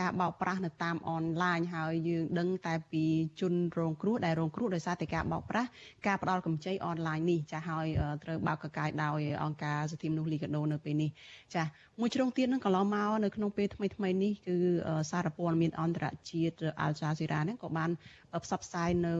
[0.00, 3.04] ការបោកប្រាស់នៅតាមអនឡាញហើយយើងដឹងតែពី
[3.40, 5.68] ជនរងគ្រោះដែលរងគ្រោះដោយសារតែការបោកប្រាស់
[6.06, 7.86] ការផ្ដាល់កម្ចីអនឡាញនេះចាហើយ
[8.24, 11.10] ត្រូវបើកកកាយដោយអង្គការសិទ្ធិមនុស្សលីកាដូនៅពេលនេះ
[11.54, 11.64] ចា
[12.00, 14.56] មួយជ្រុងទៀតនឹងកន្លងមកនៅក្នុងពេលថ្មីថ្មីនេះគឺ
[15.10, 17.90] សារព័ត៌មានអន្តរជាតិ Al Jazeera ហ្នឹងក៏បាន
[18.44, 19.14] ផ្សព្វផ្សាយនៅ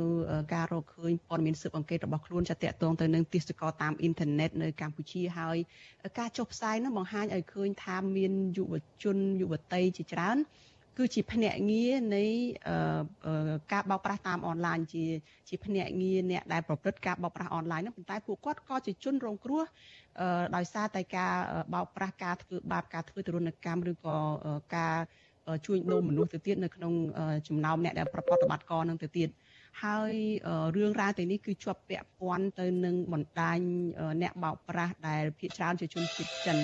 [0.55, 5.57] ការរកឃើញព័ត៌មានស៊ើបអង្កេតរបស់ខ្លួនចាត់តាក់ទងទៅនឹងទេសចរតាមអ៊ីនធឺណិតនៅកម្ពុជាហើយ
[6.19, 10.39] ការចុះផ្សាយនោះបង្ហាញឲ្យឃើញថាមានយុវជនយុវតីជាច្រើន
[10.99, 12.25] គឺជាភ្នាក់ងារនៃ
[13.73, 15.05] ការបោកប្រាស់តាមអនឡាញជា
[15.49, 19.63] ជាភ្នាក់ងារអ្នកដែលប្រព្រឹត្តការបោកប្រាស់អនឡាញនោះប៉ុន្តែពួកគាត់ក៏ជាជនរងគ្រោះ
[20.57, 21.35] ដោយសារតែការ
[21.75, 24.17] បោកប្រាស់ការធ្វើបាបការធ្វើទរណកម្មឬក៏
[24.77, 24.97] ការ
[25.67, 26.93] ជួញដូរមនុស្សទៅទៀតនៅក្នុង
[27.49, 29.29] ចំណោមអ្នកដែលប្រតិបត្តិការនឹងទៅទៀត
[29.83, 30.13] ហើយ
[30.77, 33.59] រឿងរ៉ាវទាំងនេះគឺជាប់ពាក់ព័ន្ធទៅនឹងបណ្ដាញ
[34.23, 36.57] អ្នកបោកប្រាស់ដែលភាគច្រើនជាជនជាតិចិន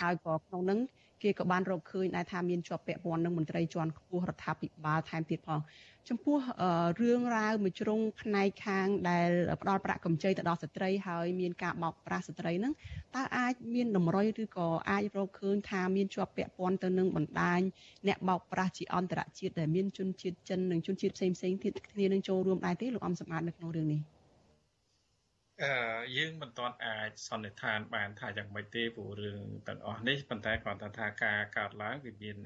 [0.00, 0.78] ហើយក៏ក្នុងនឹង
[1.22, 5.60] គេក៏បានរកឃើញដែរថាមានជាប់ពាក់ព័ន្ធនឹងមន្ត្រីជាន់ខ្ពស់រដ្ឋាភិបាលថែមទៀតផង
[6.08, 6.36] ចំពោះ
[7.00, 9.30] រឿងរ៉ាវមួយជ្រុងផ្នែកខាងដែល
[9.62, 12.72] ផ្ដល់ប្រាក់កម្ចីទៅដល់ស្ត្រីហើយមានការបោកប្រាស់ស្ត្រីហ្នឹង
[13.16, 17.60] តើអាចមានតម្រុយឬក៏អាចរកឃើញថាមានជាប់ពាក់ព័ន្ធទៅនឹងបណ្ដាញ
[18.06, 24.00] អ្នកបោកប្រាស់ជាអន្តរជាតិដែលមានជនជាតិចិននិងជនជាតិផ្សេងផ្សេងទៀតគ្នានឹងចូលរួមដែរទេលោកអំសម្បត្តិនៅក្នុងរឿងនេះ
[25.62, 25.72] អឺ
[26.16, 32.36] យើងមិនទាន់អាចសន្និដ្ឋានបានថាយ៉ាងម៉េចទេព្រោះរឿងទាំងអស់នេះប៉ុន្តែគ្រាន់តែថាការកើតឡើងវាមាន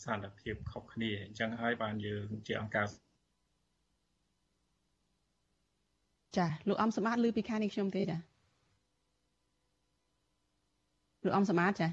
[0.00, 2.86] ស្ថានភាពខុសគ្នាអញ្ចឹងហើយបានយើងជាអង្គការ
[6.38, 8.18] ចាលោកអំសម្បត្តិឮពីខាងនេះខ្ញុំទេចា
[11.24, 11.88] លោកអំសម្បត្តិចា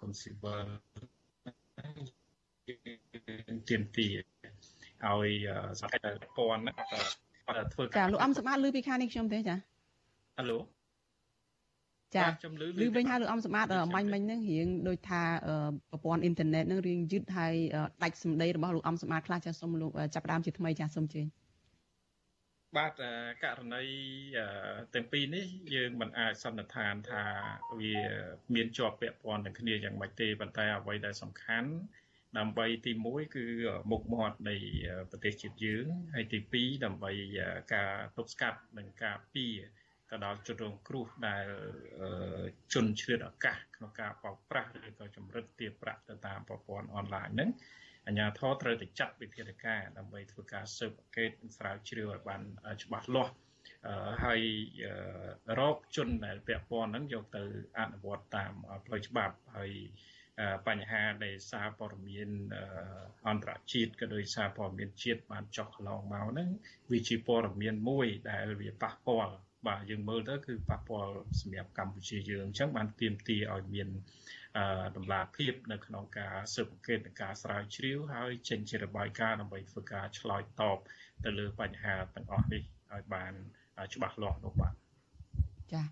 [0.00, 0.66] គុំស៊ីវិល
[3.68, 4.06] ទៀមទី
[5.04, 5.32] ឲ្យ
[5.80, 5.94] សហ
[6.36, 6.64] ព័ន្ធ
[7.46, 9.56] ព័ន្ធធ្វើចាលោកអំសម្បត្តិឮពីខាងនេះខ្ញុំទេចា
[10.38, 10.58] ហៅឡូ
[12.16, 15.22] ចាខ្ញុំឮឮវិញហើយលោកអំសម្បត្តិមាញ់មិញហ្នឹងរៀងដូចថា
[15.90, 17.54] ប្រព័ន្ធអ៊ីនធឺណិតហ្នឹងរៀងយឺតហើយ
[18.02, 21.26] ដាច់សម្ដីរបស់លោកអំសម្បត្តិខ្លះចាសូមលោកចាប់ដើមជាថ្មីចាសូមជើញ
[22.76, 22.92] បាទ
[23.44, 23.84] ករណី
[24.94, 27.24] ទាំងពីរនេះយើងមិនអាចសន្និដ្ឋានថា
[27.80, 27.96] វា
[28.54, 31.70] មានជាប់ពាក់ព័ន្ធនឹងគ្នាយ៉ាងម៉េចទេប៉ុន្តែអ្វីដែលសំខាន់
[32.38, 33.44] ដើម្បីទី1គឺ
[33.90, 34.56] មុខមាត់នៃ
[35.10, 37.12] ប្រទេសជាតិយើងហើយទី2ដើម្បី
[37.74, 39.54] ការទប់ស្កាត់និងការពារ
[40.10, 41.46] ទៅដល់ជនរងគ្រោះដែល
[42.72, 47.50] ជនឆ្លៀតឱកាសក្នុងការបោកប្រាស់ឬក៏ចម្រិតទារប្រាក់ទៅតាមប្រព័ន្ធអនឡាញហ្នឹង
[48.06, 52.42] អាជ្ញាធរត្រូវតែចាត់វិធានការដើម្បីធ្វើការស៊ើបអង្កេតស្រាវជ្រាវឲ្យបាន
[52.82, 53.32] ច្បាស់លាស់
[54.24, 54.42] ហើយ
[55.58, 57.42] រកជនដែលពាក់ព័ន្ធហ្នឹងយកទៅ
[57.78, 58.52] អនុវត្តតាម
[58.86, 59.72] ផ្លូវច្បាប់ហើយ
[60.66, 62.30] បញ្ហាដែលសារព័ត៌មាន
[63.28, 66.48] អន្តរជាតិក៏ដូចសារព័ត៌មានជាតិបានចុះកន្លងមកហ្នឹង
[66.90, 69.34] វាជាព័ត៌មានមួយដែលវាប៉ះពាល់
[69.66, 73.88] បាទយើងមើលទៅគឺប៉ះពាល់សម្រាប់កម្ពុជាយើងអញ្ចឹងបានទៀមទាឲ្យមាន
[74.96, 80.78] តម្លាភាពនៅក្នុងការស៊ើបអង្កេតនិងការស្រាវជ្រាវហើយចេញជារបាយការណ៍ដើម្បីធ្វើការឆ្លើយតប
[81.24, 83.32] ទៅលើបញ្ហាទាំងអស់នេះឲ្យបាន
[83.94, 84.74] ច្បាស់លាស់នោះបាទ
[85.72, 85.82] ចា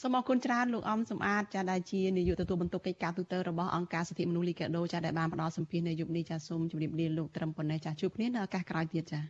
[0.00, 9.20] សូមអរគុណច្រើនលោកអំសំអាតចាដែលជានាយកទទួលបន្ទុកកិច្ចការទូតរបស់អង្គការសិទ្ធិមនុស្សលីកាដូចាដែលបានផ្ដល់សម្ភារនៅយុគនេះចាសូមជម្រាបលាលោកត្រឹមប៉ុណ្ណេះចាជួបគ្នានៅឱកាសក្រោយទៀតចា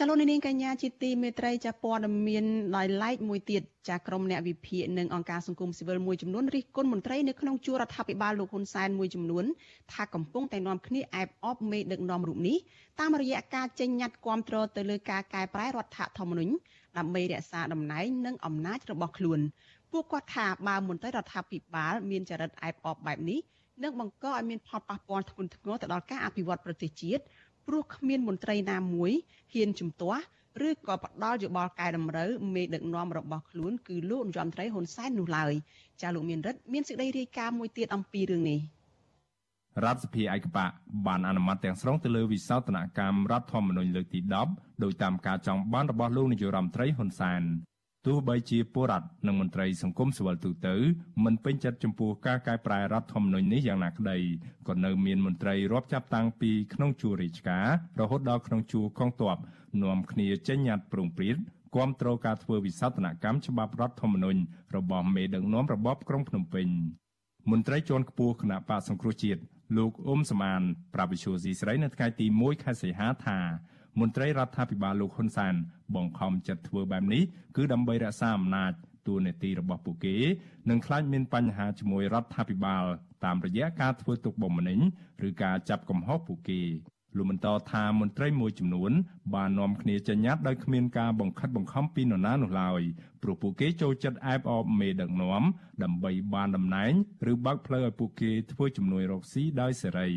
[0.00, 2.44] ចលនានាងកញ្ញាជាទីមេត្រីចាព័ត៌មាន
[2.76, 9.44] ដោយឡែកមួយទៀតចាក្រុមអ្នកវិភាគនិងអង្គការសង្គមស៊ីវិលមួយចំនួនរិះគន់មន្ត្រីនៅក្នុងជួររដ្ឋាភិបាលលោកហ៊ុនសែនមួយចំនួន
[9.92, 12.56] ថាកំពុងតែនាំគ្នាអែបអបមេដឹកនាំរូបនេះ
[13.00, 16.52] តាមរយៈការចេញញត្តិគាំទ្រទៅលើការកែប្រែរដ្ឋធម្មនុញ្ញ
[16.98, 19.40] ដើម្បីរក្សាតំណែងនិងអំណាចរបស់ខ្លួន
[19.92, 23.40] ពួកគាត់ថាបើមន្ត្រីរដ្ឋាភិបាលមានចរិតអែបអបបែបនេះ
[23.84, 27.22] នឹងបង្កឲ្យមានផលប៉ះពាល់ធ្ងន់ធ្ងរទៅដល់ការអភិវឌ្ឍប្រទេសជាតិ
[27.66, 29.12] ព្រោះគ្មានមន្ត្រីណាមួយ
[29.54, 30.22] ហ៊ានជំទាស់
[30.68, 35.52] ឬក៏ផ្ដល់យោបល់កែតម្រូវមេដឹកនាំរបស់ខ្លួនគឺលោកនាយរដ្ឋមន្ត្រីហ៊ុនសែននោះឡើយ
[36.02, 38.60] ចាលោកមានរិទ្ធមានសេចក្តីរាយការណ៍មួយទៀតអំពីរឿងនេះ
[39.84, 40.66] រដ្ឋសភាឯកបៈ
[41.06, 47.42] បានអនុម័តទាំងស្រុងទៅលើវិសោធនកម្មរដ្ឋធម្មនុញ្ញលើកទី10ដោយតាមការចង់បានរបស់លោកនាយរដ្ឋមន្ត្រីហ៊ុនសែន
[48.06, 50.74] ទោះបីជាពលរដ្ឋនិងមន្ត្រីសង្គមស៊ីវិលទូទៅ
[51.24, 54.18] មិនពេញចិត្តចំពោះការកែប្រែរដ្ឋធម្មនុញ្ញនេះយ៉ាងណាក្តី
[54.68, 57.66] ក៏នៅមានមន្ត្រីរាប់ចាប់តាំងពីក្នុងជួររាជការ
[58.00, 59.36] រហូតដល់ក្នុងជួរកងទ័ព
[59.82, 61.36] នាំគ្នាចេញញត្តិប្រងព្រាត
[61.76, 64.40] គាំទ្រការធ្វើវិសោធនកម្មច្បាប់រដ្ឋធម្មនុញ្ញ
[64.76, 66.66] របស់មេដឹកនាំរបបក្រុងភ្នំពេញ
[67.50, 69.40] មន្ត្រីជាន់ខ្ពស់គណៈបកសង្គ្រោះជាតិ
[69.76, 70.62] លោកអ៊ុំសមាន
[70.94, 73.38] ប្រាប់វិសុយស៊ីស្រីនៅថ្ងៃទី1ខែសីហាថា
[74.00, 75.54] មន្ត្រីរដ្ឋាភិបាលលោកហ៊ុនសែន
[75.94, 77.22] បង្ខំចិត្តធ្វើបែបនេះ
[77.56, 78.72] គឺដើម្បីរក្សាអំណាច
[79.06, 80.16] តួនាទីរបស់ពួកគេ
[80.70, 82.84] និងខ្លាចមានបញ្ហាជាមួយរដ្ឋាភិបាល
[83.24, 84.80] តាមរយៈការធ្វើទុកបុកម្នេញ
[85.26, 86.62] ឬការចាប់កំហុសពួកគេ
[87.16, 88.92] លោកបន្តថាមន្ត្រីមួយចំនួន
[89.34, 92.82] បាននាំគ្នាចេញញត្តិដោយគ្មានការបង្ខិតបង្ខំពីនរណានោះឡើយ
[93.22, 95.42] ព្រោះពួកគេចូលចិត្តអែបអបមេដឹកនាំ
[95.82, 96.92] ដើម្បីបានតំណែង
[97.32, 100.08] ឬបើកផ្លូវឲ្យពួកគេធ្វើជំនួយរកស៊ីដោយសេរី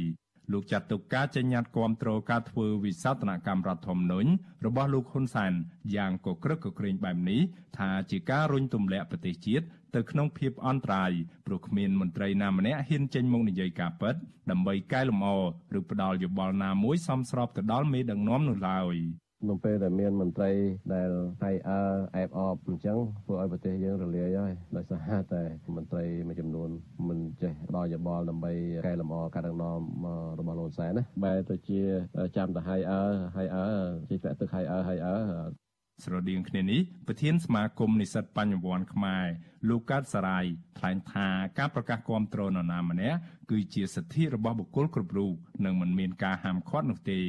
[0.53, 4.29] លោកចាត់ទុកការចេញញត្តិគាំទ្រការធ្វើវិសោធនកម្មរដ្ឋធម្មនុញ្ញ
[4.65, 5.53] របស់លោកហ៊ុនសែន
[5.95, 7.41] យ៉ាងកក្រឹកកក្រែងបែបនេះ
[7.77, 11.11] ថាជាការរុញទម្លាក់ប្រទេសជាតិទៅក្នុងភាពអន្តរាយ
[11.45, 14.15] ព្រោះគ្មានមន្ត្រីណាម្នាក់ហ៊ានចេញមកនិយាយការពិត
[14.51, 15.35] ដើម្បីកែលម្អ
[15.77, 18.95] ឬផ្ដល់យោបល់ណាមួយសមស្របទៅដល់មេដឹកនាំនោះឡើយ។
[19.47, 20.51] នៅពេលដែលមានមន្ត្រី
[20.95, 21.09] ដែល
[21.43, 21.81] ហៃអើ
[22.15, 25.43] អែបអបអញ្ចឹងធ្វើឲ្យប្រទេសយើងរលាយហើយដោយសារតែ
[25.75, 26.69] មន្ត្រីមួយចំនួន
[27.07, 28.53] មិនចេះផ្ដល់យោបល់ដើម្បី
[28.87, 29.79] កែលម្អការដឹកនាំ
[30.39, 31.81] របស់លោកសែនណាបែរទៅជា
[32.37, 33.03] ចាំតែហៃអើ
[33.37, 33.67] ហៃអើ
[34.09, 35.17] ជាធ្លាក់ទឹកហៃអើហៃអើ
[36.03, 39.25] ស្រដៀងគ្នានេះប្រធានសមាគមនិស្សិតបញ្ញវន្តខ្មែរ
[39.69, 40.45] លោកកើតសារាយ
[40.77, 41.27] ថ្លែងថា
[41.59, 43.17] ការប្រកាសគាំទ្រនរណាម្នាក់
[43.51, 45.33] គឺជាសិទ្ធិរបស់បុគ្គលគ្រប់រូប
[45.65, 47.21] និងមិនមានការហាមឃាត់នោះទេ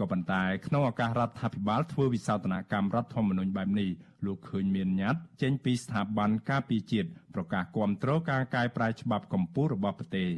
[0.00, 3.90] ក៏ប៉ុន្តែក្នុងឱកាសរដ្ឋាភិបាលធ្វើវិសោធនកម្មរដ្ឋធម្មនុញ្ញបែបនេះ
[4.26, 10.28] លោកឃើញមានញត្តិចេញពីស្ថាប័នការពារជាតិប្រកាសគាំទ្រការកែប្រែច្បាប់កម្ពុជារបស់ប្រទេស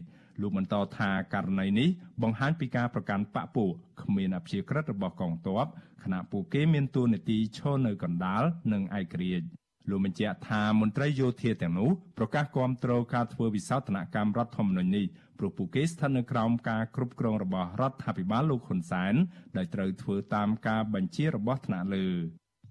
[0.40, 1.88] លោកបន្តថាករណីនេះ
[2.22, 5.66] បង្ហាញពីការប្រកាន់បកពួកគ្មានអព្យាក្រឹតរបស់កងទ័ព
[6.04, 8.42] ខណៈពួកគេមានទួនាទីឈរនៅកណ្ដាល
[8.72, 9.46] និងឯករាជ្យ
[9.90, 15.06] លោកបញ្ជាក់ថាមន្ត្រីយោធាទាំងនោះប្រកាសគាំទ្រការធ្វើវិសោធនកម្មរដ្ឋធម្មនុញ្ញនេះ
[15.38, 19.14] ព្រោះពួកគេស្ថិតនៅក្រោមការគ្រប់គ្រងរបស់រដ្ឋាភិបាលលោកហ៊ុនសែន
[19.56, 22.08] ដែលត្រូវធ្វើតាមការបញ្ជារបស់ថ្នាក់លើ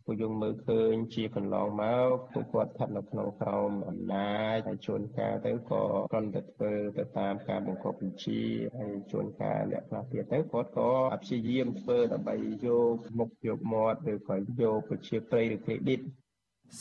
[0.08, 8.42] ពួកយើងមើលឃើញជាកន្លងមកពួកគាត់ស្ថិតនៅក្នុងក្រោមអំណាចហើយជួនកាលទៅក៏គ្រាន់តែធ្វើទៅតាមការបង្គាប់បញ្ជា
[8.78, 10.92] ហើយជួនកាលអ្នកខ្លះទៀតទៅគាត់ក៏
[11.24, 12.36] ព្យាយាមធ្វើដើម្បី
[12.66, 16.02] យកមុខយកមាត់ឬក៏យកប្រជាប្រិយឬ credit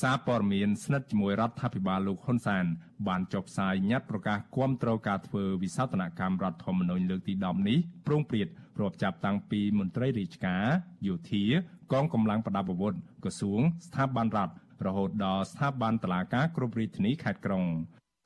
[0.01, 2.65] សារព័ត៌មានស្និទ្ធជាមួយរដ្ឋាភិបាលលោកហ៊ុនសែន
[3.09, 8.49] បានចុះផ្សាយញត្តិប្រកាសគាំទ្រការធ្វើវិសោធនកម្មរដ្ឋធម្មនុញ្ញលើកទី10នេះព្រមព្រៀង
[8.81, 10.65] រាប់ចាប់តាំងពីមន្ត្រីរាជការ
[11.07, 11.45] យោធា
[11.93, 14.55] កងកម្លាំងប្រដាប់អាវុធក្រសួងស្ថាប័នរដ្ឋ
[14.87, 17.65] រហូតដល់ស្ថាប័នតុលាការគ្រប់រាជធានីខេត្តក្រុង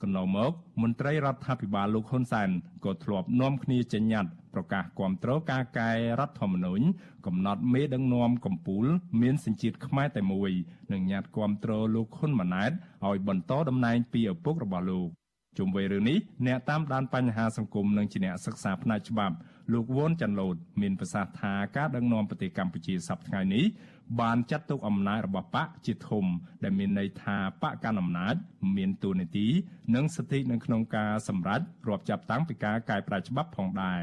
[0.03, 0.53] កន្លងមក
[0.83, 2.51] មន្ត្រីរដ្ឋាភិបាលលោកហ៊ុនសែន
[2.85, 5.91] ក៏ធ្លាប់នាំគ្នាចេញញត្តិ ប្រកាសគាំទ្រការកែ
[6.21, 6.85] រដ្ឋធម្មនុញ្ញ
[7.27, 8.89] កំណត់មេដឹកនាំកម្ពុជា
[9.23, 10.51] មានសញ្ជាតិខ្មែរតែមួយ
[10.93, 12.73] និងញត្តិគាំទ្រលោកហ៊ុនម៉ាណែត
[13.07, 15.09] ឲ្យបន្តតំណែងពីឪពុករបស់លោក
[15.59, 19.37] ជុំវិញរឿងនេះអ្នកតាមដានបញ្ហាសង្គមនិងជាអ្នកសិក្សាផ្នែកច្បាប់
[19.73, 23.65] លោកវ៉ុនចាន់ឡូតមានប្រសាសន៍ថាការដឹកនាំប្រទេសកម្ពុជាសប្តាហ៍ថ្ងៃនេះ
[24.21, 26.25] បានចាត់ទុកអំណាចរបស់បកជាធំ
[26.65, 28.35] ដែលមានន័យថាបកកាន់អំណាច
[28.77, 29.47] មានទូនាទី
[29.95, 34.03] និងសិទ្ធិនៅក្នុងការសម្រេចរាប់ចាប់តាំងពីការកែប្រែច្បាប់ផងដែរ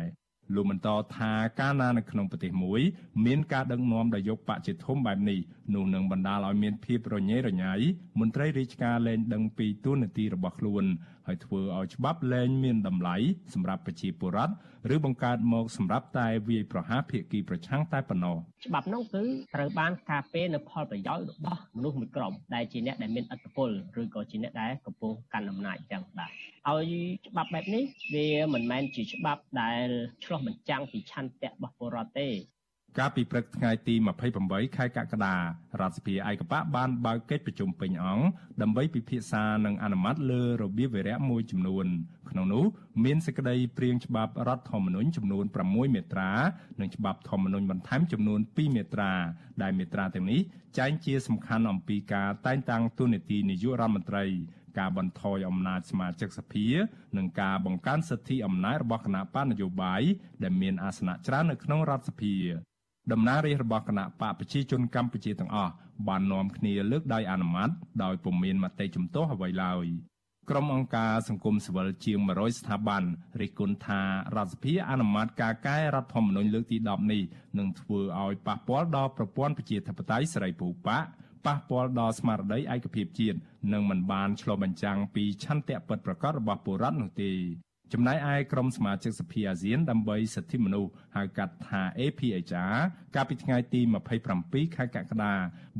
[0.53, 2.81] លោកបន្តថាកាលណានៅក្នុងប្រទេសមួយ
[3.25, 5.39] មានការដឹកនាំដោយយកបកជាធំបែបនេះ
[5.73, 7.73] នោះនឹងបណ្ដាលឲ្យមានភាពរញ៉េរញ៉ៃ
[8.19, 10.83] មន្ត្រីរាជការលែងដឹងពីទូនាទីរបស់ខ្លួន
[11.27, 13.15] ហើយធ្វើឲ្យច្បាប់លែងមានតម្លៃ
[13.53, 14.53] សម្រាប់ប្រជាពលរដ្ឋ
[14.93, 18.35] ឬបង្កើតមកសម្រាប់តែវាយប្រហារភាគីប្រឆាំងតែប៉ុណ្ណោះ
[18.67, 19.23] ច្បាប់នោះគឺ
[19.55, 23.69] ត្រូវបានការពារនៅផលប្រយោជន៍របស់មនុស្សមួយក្រុមដែលជាអ្នកដែលមានឥទ្ធិពល
[24.01, 26.31] ឬក៏ជាអ្នកដែលកំពុងកាន់អំណាចចឹងបាទ
[26.69, 26.93] ឲ្យ
[27.27, 29.87] ច្បាប់បែបនេះវាមិនមែនជាច្បាប់ដែល
[30.23, 32.29] ឆ្លោះបញ្ចាំងពីឆន្ទៈរបស់ពលរដ្ឋទេ
[32.99, 33.95] កាលពីព្រឹកថ្ងៃទី
[34.35, 35.39] 28ខែកក្កដារ
[35.87, 38.25] ដ្ឋសភាឯកបកបានបើកកិច្ចប្រជុំពេញអង្គ
[38.61, 41.85] ដើម្បីពិភាក្សានិងអនុម័តលើរបៀបវារៈមួយចំនួន
[42.29, 42.65] ក្នុងនោះ
[43.05, 46.31] មានសេចក្តីព្រាងច្បាប់រដ្ឋធម្មនុញ្ញចំនួន6មាត្រា
[46.81, 49.11] និងច្បាប់ធម្មនុញ្ញបន្ថែមចំនួន2មាត្រា
[49.61, 50.41] ដែលមាត្រាទាំងនេះ
[50.77, 54.25] ចែងជាសំខាន់អំពីការតែងតាំងតួនាទីនាយករដ្ឋមន្ត្រី
[54.79, 56.67] ការបន្ថយអំណាចសមាជិកសភា
[57.17, 60.01] និងការបង្កើនសិទ្ធិអំណាចរបស់គណៈបកនយោបាយ
[60.43, 62.35] ដែលមានអាសនៈច្រើននៅក្នុងរដ្ឋសភា
[63.11, 65.73] តំណាងរាស្ត្ររបស់គណៈបកប្រជាជនកម្ពុជាទាំងអស់
[66.07, 67.69] បាននាំគ្នាលើកដៃអនុម័ត
[68.03, 69.85] ដោយពុំមានមតិជំទាស់អ្វីឡើយ
[70.49, 73.03] ក្រុមអង្គការសង្គមស៊ីវិលជាង100ស្ថាប័ន
[73.41, 74.01] រិះគន់ថា
[74.35, 77.21] រដ្ឋសភាអនុម័តការកែរដ្ឋធម្មនុញ្ញលើកទី10នេះ
[77.57, 80.97] នឹងធ្វើឲ្យប៉ះពាល់ដល់ប្រព័ន្ធប្រជាធិបតេយ្យសេរីពូប៉ា
[81.45, 83.37] ប៉ះពាល់ដល់ស្មារតីឯកភាពជាតិ
[83.73, 87.31] និងមិនបានឆ្លុះបញ្ចាំងពីឆន្ទៈពិតប្រាកដរបស់ពលរដ្ឋនោះទេ
[87.93, 92.75] ចំណែកឯក្រុមសមាជិកសភាអាស៊ានដើម្បីសិទ្ធិមនុស្សហៅកាត់ថា APHR
[93.15, 93.81] កាលពីថ្ងៃទី
[94.27, 95.33] 27ខែកក្កដា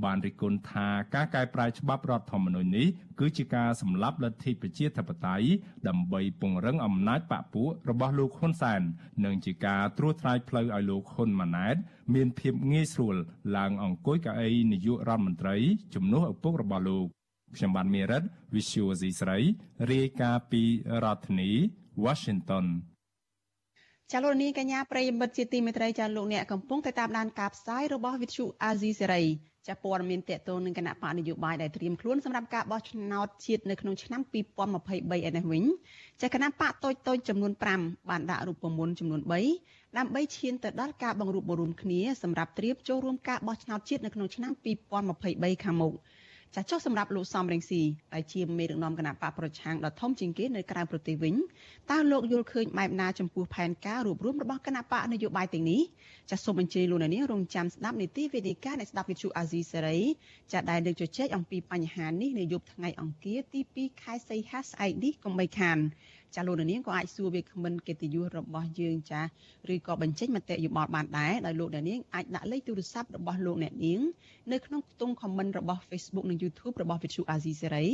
[0.03, 2.87] បានរិះគន់ថាការកែប្រែច្បាប់រដ្ឋធម្មនុញ្ញនេះ
[3.19, 5.47] គឺជាការសម្លាប់លទ្ធិប្រជាធិបតេយ្យ
[5.87, 8.81] ដើម្បីពង្រឹងអំណាចបកពួករបស់លោកហ៊ុនសែន
[9.25, 11.75] និងជាការត្រួសត្រាយផ្លូវឲ្យលោកហ៊ុនម៉ាណែត
[12.13, 13.15] មានភាពងាយស្រួល
[13.57, 15.55] ឡើងអង្គុយកៅអីនាយករដ្ឋមន្ត្រី
[15.95, 17.07] ជំនួសឪពុករបស់លោក
[17.55, 19.39] ខ្ញុំបានមេរិត Visual C ស្រី
[19.91, 20.63] រាយការណ៍ពី
[21.03, 21.51] រដ្ឋធានី
[22.03, 22.65] Washington
[24.11, 29.25] ចាលោកនាងកញ្ញាប្រិយមិត្តជាទីមេត្រីចាលោកអ្នកកំពុងតែតាមដានការផ្សាយរបស់ Vithu Azizi Serai
[29.67, 35.63] ចាព័ត៌មានតកតងនឹងគណៈបកនយោបាយដែលត្រៀមខ្លួនសម្រាប់ការបោះឆ្នោតជាតិនៅក្នុងឆ្នាំ2023ឯនេះវិញ
[36.21, 39.21] ចាគណៈបកតូចតូចចំនួន5បានដាក់រូបមន្តចំនួន
[39.59, 44.51] 3ដើម្បីឈានទៅដល់ការបង្រួបបង្រួមគ្នាសម្រាប់ត្រៀមចូលរួមការបោះឆ្នោតជាតិនៅក្នុងឆ្នាំ
[45.07, 45.93] 2023ខាងមុខ
[46.57, 47.81] ចាចុះសម្រាប់លោកសំរងស៊ី
[48.13, 51.35] ដែលជាមេដឹកនាំគណៈបកប្រឆាំងដ៏ធំជាងគេនៅក្រៅប្រទេសវិញ
[51.91, 55.81] តើលោកយល់ឃើញបែបណាចំពោះផែនការរួបរวมរបស់គណៈបកនយោបាយទាំងនេះ
[56.31, 59.99] ចាសូមអញ្ជើញលោកអ្នកនាងរងចាំស្ដាប់នីតិវេទិកានៃស្ដាប់វិទ្យុអាស៊ីសេរី
[60.51, 65.77] ចាដែលលើកជជែកអំពីបញ្ហានេះនៅយប់ថ្ងៃអង្គារទី2ខែសីហាស្អែកនេះកុំបីខាន
[66.35, 69.21] ចាលោកនាងក៏អាចសួរវាគ្មិនកិត្តិយសរបស់យើងចា
[69.73, 74.01] ឬក៏បញ្ចេញមតិយោបល់បានដែរដោយលោកអ្នកនាងអាចដាក់លេខទូរស័ព្ទរបស់លោកអ្នកនាង
[74.51, 77.89] នៅក្នុងខ្ទង់ comment របស់ Facebook និង YouTube របស់ Vithu Azizi Serai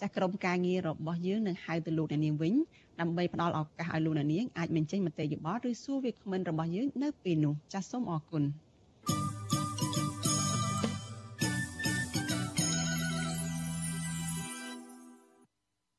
[0.00, 2.54] ចាក្រុមការងាររបស់យើងនឹងហៅទៅលោកអ្នកនាងវិញ
[3.00, 8.44] ដើម្បីផ្ដល់ឱកាសឲ្យលោកអ្នកនាងអាចបញ្ចេញមតិយោបល់ឬសួរវាគ្មិនរបស់យើងនៅពេលនោះចាសសូមអរគុណ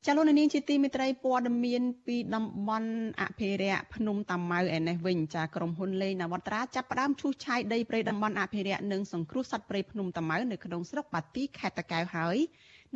[0.08, 2.92] ចលនានាងជាទីមិត្តរីព័ត៌មានពីតំបន់
[3.22, 12.38] អភិរក្សភ្នំតាម៉ៅឯនេះវិញចាក្រុមហ៊ុនលេងនវត្រាចាប់ផ្ដើមឈូសឆាយដីព្រៃតំបន់អភិរក្សនិងសង្គ្រោះសត្វព្រៃភ្នំតាម៉ៅនៅក្នុងស្រុកបាទីខេត្តតាកែវហើយ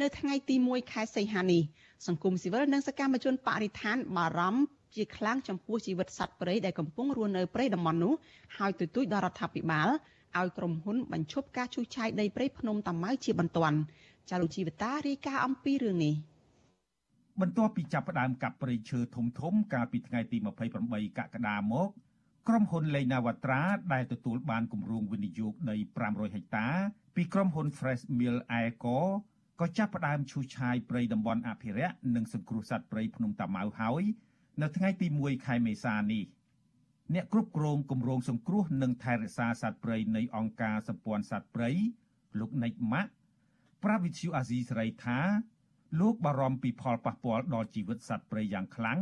[0.02, 1.62] នៅថ្ងៃទី1ខែសីហានេះ
[2.08, 4.62] សង្គមស៊ីវិលនិងសកម្មជនបរិស្ថានបារម្ភ
[4.96, 8.14] ជាខ្លាំងចំពោះជីវិតសត្វព្រៃដែលកំពុងរស់នៅព្រៃតំបន់នោះ
[8.58, 9.90] ហើយទទូចដល់រដ្ឋាភិបាល
[10.40, 13.78] ឲ្យក្រុមហ៊ុនបញ្ឈប់ការឈូសឆាយដីព្រៃភ្នំតាម៉ៅជាបន្ទាន់
[14.30, 16.16] ចាលោកជីវតារាយការណ៍អំពីរឿងនេះ
[17.42, 20.38] បន្ទាប់ពីចាប់ផ្ដើមកាប់ព្រៃឈើធំធំកាលពីថ្ងៃទី
[20.78, 21.90] 28កក្កដាមក
[22.48, 23.62] ក្រុមហ៊ុនលេណាវ៉ាត្រា
[23.94, 25.76] ដែលទទួលបានគម្រោងវិនិយោគដី
[26.06, 26.68] 500ហិកតា
[27.16, 28.98] ពីក្រុមហ៊ុន Fresh Mill Aeco
[29.60, 34.04] ក៏ចាប់ផ្ដើមឈូសឆាយព្រៃតំបន់អភិរក្សនិងសង្គ្រោះសត្វព្រៃភ្នំតាម៉ៅហើយ
[34.62, 36.24] នៅថ្ងៃទី1ខែមេសានេះ
[37.14, 41.70] អ្នកគ្រប់គ្រងគម្រោងសង្គ្រោះនិងថែរក្សាសត្វព្រៃនៃអង្គការសម្ព័ន្ធសត្វព្រៃ
[42.40, 43.12] លោកណេចម៉ាក់
[43.84, 45.20] ប្រាវិទ្យូអាស៊ីសេរីថា
[46.00, 49.00] លោកបារម្ភពីផលប៉ះពាល់ដល់ជីវិតសត្វព្រៃយ៉ាងខ្លាំង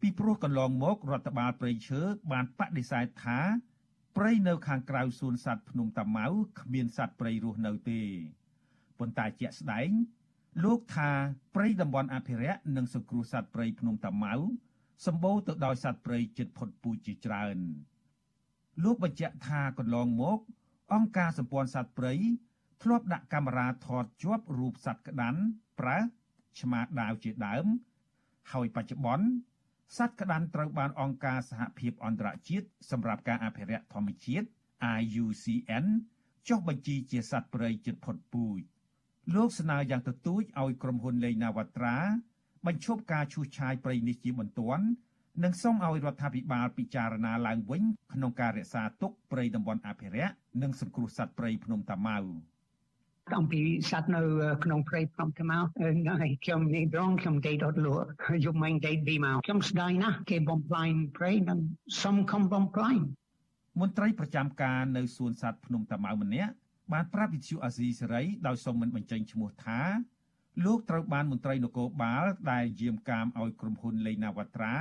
[0.00, 2.00] ពីព្រោះកន្លងមករដ្ឋបាលព្រៃឈើ
[2.32, 3.38] បានបដិសេធថា
[4.16, 6.26] ព្រៃនៅខាងក្រៅសួនសត្វភ្នំតាម៉ៅ
[6.60, 8.00] គ្មានសត្វព្រៃរស់នៅទេ
[8.98, 9.88] ប៉ុន្តែជាក់ស្ដែង
[10.64, 11.10] លោកថា
[11.54, 14.34] ព្រៃតំបន់អភិរក្សនិងសង្គ្រោះសត្វព្រៃភ្នំតាម៉ៅ
[15.06, 17.58] សម្បូរទៅដោយសត្វព្រៃជិតផុតពូជជាច្រើន
[18.84, 20.38] លោកបញ្ជាក់ថាកន្លងមក
[20.94, 22.14] អង្គការសម្ព័ន្ធសត្វព្រៃ
[22.82, 25.40] ធ្លាប់ដាក់កាមេរ៉ាថតជាប់រូបសត្វក្តាន់
[25.80, 25.98] ប្រើ
[26.60, 27.66] ឆ្មាដាវជាដើម
[28.52, 29.26] ហើយបច្ចុប្បន្ន
[29.96, 34.46] សត្វក្តាន់ត្រូវបានអង្គការសហភាពអន្តរជាតិសម្រាប់ការអភិរក្សធម្មជាតិ
[35.00, 35.86] IUCN
[36.48, 38.60] ចុះបញ្ជីជាសត្វព្រៃជិតផុតពូជ
[39.34, 41.98] លោកស្នើយ៉ាងទទូចឲ្យក្រុមហ៊ុនលេងណាវត្រា
[42.66, 44.84] បញ្ឈប់ការឈូសឆាយព្រៃនេះជាបន្ទាន់
[45.42, 47.82] និងសូមឲ្យរដ្ឋាភិបាលពិចារណាឡើងវិញ
[48.12, 52.18] ក្នុងការរក្សាទុកព្រៃតំបន់អភិរក្សនិងសង្គ្រោះសត្វព្រៃភ្នំតាម៉ៅ
[53.38, 53.60] អំពី
[53.90, 54.20] សត្វនៅ
[54.64, 55.58] ក្នុងព្រៃភ្នំតាម៉ៅ
[56.44, 58.06] ខ្ញុំនេះដងខ្ញុំដេកអត់លក់
[58.44, 61.58] យប់មិញដេកពីមកខ្ញុំស្ដាយណាស់គេបំផ្លាញព្រៃនិង
[62.02, 62.96] សុំខំបំផ្លាញ
[63.80, 66.52] មន្ត្រីប្រចាំការនៅសួនសត្វភ្នំតាម៉ៅម្នាក់
[66.92, 69.80] បានប្រាប់វិទ្យុអាស៊ីសេរីដោយសូមមិនបញ្ចេញឈ្មោះថា
[70.64, 74.74] លោកត្រូវបានមន្ត្រីនគរបាលដែលយាមកាមឲ្យក្រុមហ៊ុនលេណាវត្រា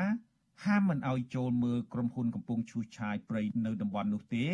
[0.66, 4.45] ហាមមិនឲ្យចូលមើលក្រុមហ៊ុនកំពុងឈូសឆាយព្រៃនៅតំបន់នោះទេ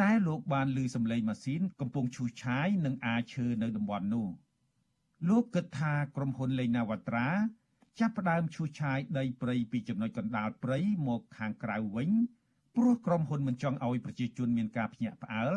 [0.00, 4.28] តែលោកបានឮសំឡេងម៉ាស៊ីនកំពុងឈូសឆាយនិងអាឈើនៅតំបន់នោះ
[5.28, 7.28] លោកគិតថាក្រុមហ៊ុនលេណាវត្រា
[8.00, 10.78] ចាប់ផ្ដើមឈូសឆាយដីព្រៃពីចំណុចកណ្ដាលព្រៃ
[11.08, 12.10] មកខាងក្រៅវិញ
[12.76, 15.54] ព្រោះក្រុមហ៊ុនមិនចង់ឲ្យប្រជាជនមានការភ្ញាក់ផ្អើល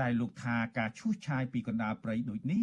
[0.00, 2.60] តែលោកថាការឈូសឆាយពីកណ្ដាលព្រៃដូចនេះ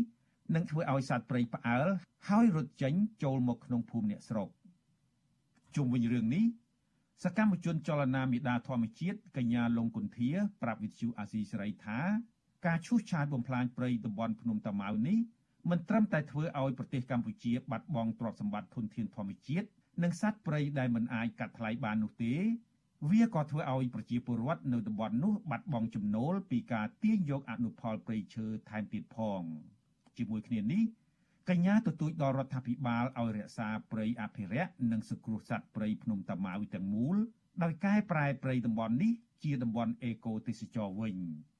[0.56, 1.88] នឹងធ្វើឲ្យសត្វព្រៃផ្អើល
[2.28, 2.94] ហើយរត់ចេញ
[3.24, 4.50] ចូលមកក្នុងភូមិអ្នកស្រុក
[5.76, 6.44] ជុំវិញរឿងនេះ
[7.26, 12.00] សកម្មជនចលនាមេដាធម្មជាតិកញ្ញាលងគុន្ធាប្រាប់វិទ្យុអាស៊ីសេរីថា
[12.66, 15.20] ការឈូសឆាយបំផ្លាញព្រៃតំបន់ភ្នំតាម៉ៅនេះ
[15.70, 19.68] មិនត្រឹមតែធ្វើឲ្យប្រទេសកម្ពុជាបាត់បង់ទ្រព្យសម្បត្តិធនធានធម្មជាតិ
[20.04, 22.34] និងសត្វព្រៃដែលមិនអាចកាត់ថ្លៃបាននោះទេ
[23.12, 29.42] វាក៏ធ្វើឲ្យប្រជាពលរដ្ឋនៅតំបន់នោះបាត់បង់ចំណូលពីការទាញយកអនុផលព្រៃឈើថែមទៀតផង
[30.18, 30.84] ជាមួយគ្នានេះ
[31.50, 37.18] កញ្ញាទទូចដល់រដ្ឋាភិបាលឲ្យរក្សាព្រៃអភិរក្សនិងសង្គ្រោះសត្វព្រៃភ្នំតាម៉ៅទាំងមូល
[37.64, 39.14] ដោយកែប្រែព្រៃតំបន់នេះ
[39.44, 41.16] ជាតំបន់អេកូទេសចរវិញ។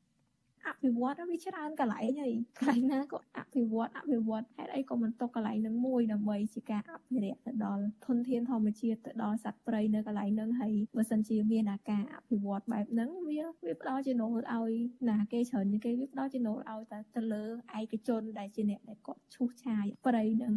[0.68, 14.72] អភិវឌ្ឍវាច្រើនកន្លែងហើយកន្លែងណាក៏អភិវឌ្ឍអភិវឌ្ឍហេតុអីក៏មិនຕົកកន្លែងនឹងមួយដើម្បីជាការអភិរក្សទៅដល់ធនធានធម្មជាតិទៅដល់សត្វព្រៃនៅកន្លែងហ្នឹងហើយបើសិនជាមានអាការអភិវឌ្ឍបែបហ្នឹងវាវាផ្ដល់ចំណូលឲ្យ
[15.10, 17.44] ណាគេច្រើនជាងគេវាផ្ដល់ចំណូលឲ្យតែទៅលើ
[17.80, 20.54] ឯកជនដែលជាអ្នកដែលគាត់ឈូសឆាយព្រៃហ្នឹង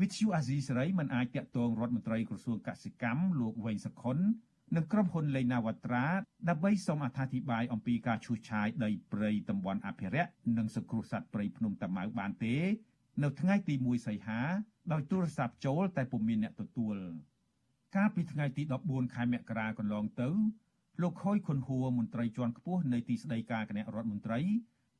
[0.00, 4.18] វិទ្យុអាស៊ីសេរីមិនអាចតាក់ទងរដ្ឋមន្ត្រីក្រសួងកសិកម្មលោកវែងសខុន
[4.76, 6.06] និងក្រុមហ៊ុនលេណាវត្រា
[6.48, 12.56] ដើម្បីសូមអត្ថាធិប្បាយអំពីការឈូសឆាយដីព្រៃតំបន់អភិរក្សនិងសង្គ្រោះសត្វព្រៃភ្នំតាម៉ៅបានទេ
[13.22, 14.40] នៅថ្ងៃទី1សីហា
[14.92, 16.96] ដោយទូរស័ព្ទចូលតែពុំមានអ្នកទទួល
[17.96, 20.30] កាលពីថ្ងៃទី14ខែមករាកន្លងទៅ
[21.02, 24.40] លោកខុយខុនហួរមន្ត្រីជាន់ខ្ពស់នៃទីស្តីការគណៈរដ្ឋមន្ត្រី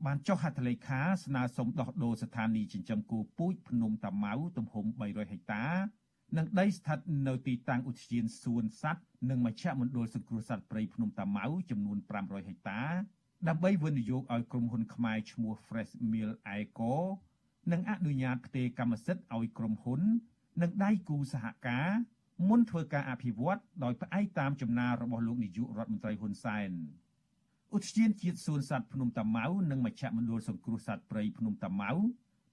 [0.06, 5.64] បានចុះហត្ថលេខាស្នើសុំដោះដូរស្ថានីយ៍ចិញ្ចឹមគោពូជភ្នំតាម៉ៅទំហំ300ហិកតា
[6.36, 12.82] និងដីស្ថិតនៅទីតាំងឧទ្យានសួនសត្វនិងមជ្ឈមណ្ឌលសង្គ្រោះសត្វព្រៃភ្នំតាម៉ៅចំនួន500ហិកតា
[13.48, 16.94] ដើម្បីវិនិយោគឲ្យក្រុមហ៊ុនខ្មែរឈ្មោះ Fresh Mill Eco
[17.72, 20.00] និងអនុញ្ញាតផ្ទេរកម្មសិទ្ធិឲ្យក្រុមហ៊ុន
[20.62, 21.88] និងដៃគូសហការ
[22.48, 26.70] មុនធ្វើការអភិវឌ្ឍដោយផ្អែកតាមចំណារបស់លោកនាយករដ្ឋមន្ត្រីហ៊ុនសែន
[27.76, 31.90] ឧទ្យានជាតិសួនសត្វភ្នំតាម៉ៅនិងមជ្ឈមណ្ឌលសង្គ្រោះសត្វព្រៃភ្នំតាម៉ៅ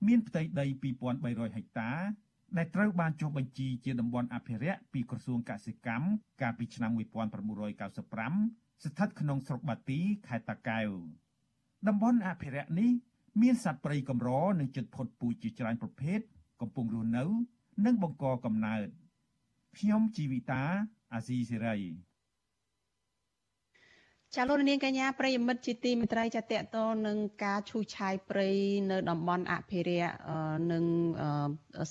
[0.07, 0.65] មានផ្ទៃដី
[1.11, 1.91] 2300ហិកតា
[2.57, 6.05] ដែលត្រូវបានចុះបញ្ជីជាតំបន់អភិរក្សពីក្រសួងកសិកម្ម
[6.41, 10.89] កាលពីឆ្នាំ1995ស្ថិតក្នុងស្រុកបាទីខេត្តតាកែវ
[11.87, 12.91] តំបន់អភិរក្សនេះ
[13.41, 14.29] មានសត្វព្រៃកម្រ
[14.59, 16.19] និងជិតផុតពូជជាច្រើនប្រភេទ
[16.61, 17.25] កំពុងរស់នៅ
[17.85, 18.87] និងបង្កកំណើត
[19.77, 20.63] ខ្ញុំជីវិតា
[21.13, 21.77] អាស៊ីសេរី
[24.35, 26.77] ចាលោកនាងកញ្ញាប្រិយមិត្តជាទីមេត្រីចាតកត
[27.07, 28.49] នឹងការឈូសឆាយព្រៃ
[28.91, 30.11] នៅតំបន់អភិរក្ស
[30.71, 30.83] និង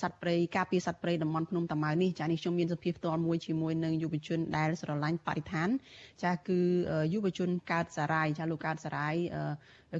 [0.03, 5.68] សត្វព្រៃការពារសត្វព្រៃតំបន់ភ្នំតាម៉ៅនេះចានេះខ្ញុំមានសភាផ្ទាល់មួយជាមួយនឹងយុវជនដែលស្រឡាញ់បរិស្ថាន
[6.24, 6.61] ចាគឺ
[7.14, 9.14] យុវជនកើតសារាយចាលោកកើតសារាយ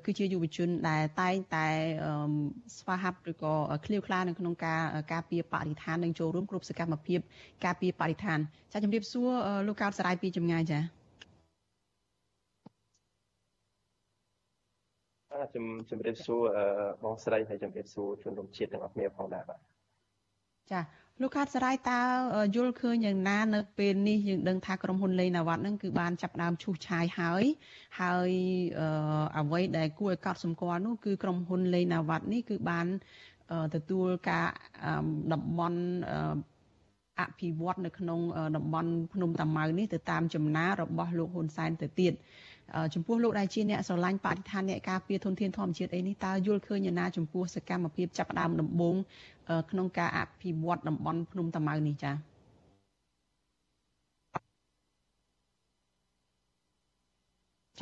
[0.07, 1.67] គឺជាយុវជនដែលតែងតែ
[2.79, 4.81] ស្វាហាប់ឬក៏ឃ្លាវខ្លានៅក្នុងការ
[5.13, 7.21] ការពារបរិស្ថាននិងចូលរួមគ្រប់សកម្មភាព
[7.65, 8.39] ការពារបរិស្ថាន
[8.73, 9.31] ចាជំរាបសួរ
[9.67, 11.00] លោកកើតសារាយពីចម្ងាយចា
[15.55, 16.41] ជំជំរាបសួរ
[17.03, 19.61] បងស្រីហើយជំរាបសួរជនរួមជាតិទាំងអស់គ្នាផងដែរបាទ
[20.73, 20.81] ចា
[21.23, 22.01] លោកខាត់សរាយតើ
[22.57, 27.45] យល់ឃើញយ៉ាងណានៅពេលនេះយើងដឹងថាក្រុមហ៊ុនលេងណាវ៉ាត់ហ្នឹងគឺបានចាប់ដើមឈូសឆាយហើយ
[28.01, 28.31] ហើយ
[29.39, 32.87] អ្វីដែលគួរឲ្យកត់សម្គាល់នោះគឺក្រុមហ៊ុនលេងណាវ៉ាត់នេះគឺបាន
[33.75, 34.47] ទទួលការ
[35.33, 35.81] តំបន់
[37.21, 38.21] អភិវឌ្ឍនៅក្នុង
[38.57, 42.13] តំបន់ភ្នំតាម៉ៅនេះទៅតាមចំណារបស់លោកហ៊ុនសែនទៅទៀត
[42.95, 48.97] ចំពោះលោកដែលជាអ្នកស្រឡាញ់បរិស្ថានអ្នកការពារធនធានធម្មជាតិអីនេះតើយល់ឃើញយ៉ាងណាចំពោះសកម្មភាពចាប់ផ្ដើមដំបូង
[49.71, 52.15] ក្នុងការអភិវឌ្ឍតំបន់ភ្នំតាម៉ៅនេះចា៎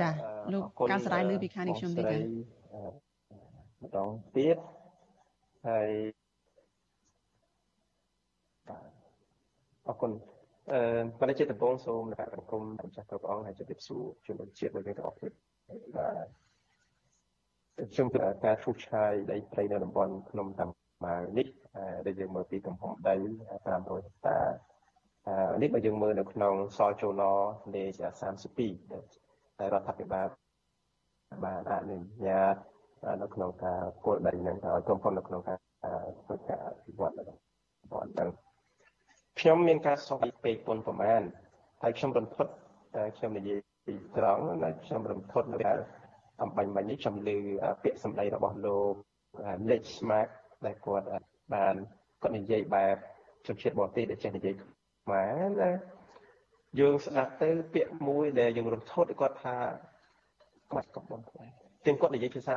[0.01, 0.09] ចា
[0.53, 2.19] លោកការស្រាយលើពីខាងនេះខ្ញុំទេចា
[3.85, 4.57] ម្ដងទៀត
[5.67, 5.91] ហើយ
[9.87, 10.13] អរគុណ
[10.73, 10.81] អឺ
[11.21, 15.31] បណ្ឌិតជាដំបងសូមអ្នកសង្គមម្ចាស់គ្រប់អង្គហើយជម្រាបសួរជំនុំជាតិរបស់យើងទាំងអស់គ្នា
[15.97, 16.27] បាទ
[17.93, 20.67] ខ្ញុំគឺការឈូសឆាយដីព្រៃនៅតំបន់ភ្នំតា
[21.05, 21.47] ម៉ៅនេះ
[22.07, 23.17] ដែលយើងមើលពីទំហំដី
[23.65, 24.39] 500ហិកតា
[25.63, 27.25] នេះបើយើងមើលនៅក្នុងសចូលណ
[27.75, 28.03] លេខ
[28.63, 30.27] 32ដែលរដ្ឋាភិបាល
[31.45, 32.57] បានអនុញ្ញាត
[33.23, 35.59] នៅក្នុងការគោលដីនឹងឲ្យក្រុមហ៊ុននៅក្នុងការ
[36.25, 37.37] ធ្វើការអភិវឌ្ឍនៅតំ
[37.93, 38.48] បន់ហ្នឹង
[39.41, 41.23] ខ្ញុំមានការសោកពេកពុនប្រមាណ
[41.83, 42.51] ហើយខ្ញុំរន្ធត់
[42.97, 45.73] តែខ្ញុំនិយាយពីត្រង់ណាខ្ញុំរន្ធត់នៅ
[46.43, 47.39] អំបញ្ញមិញនេះខ្ញុំលើ
[47.83, 48.95] ពាក្យសម្ដីរបស់លោក
[49.69, 50.29] Nick Smart
[50.67, 51.07] ដែលគាត់
[51.55, 51.75] បាន
[52.23, 52.97] គាត់និយាយបែប
[53.47, 55.73] ជនជាតិបរទេសដែលចេះនិយាយខ្មែរណា
[56.81, 59.57] យើងស្ដាប់ទៅពាក្យមួយដែលយើងរន្ធត់គាត់ថា
[60.73, 61.49] គាត់កំបងខ្មែរ
[61.87, 62.57] ទាំងគាត់និយាយភាសា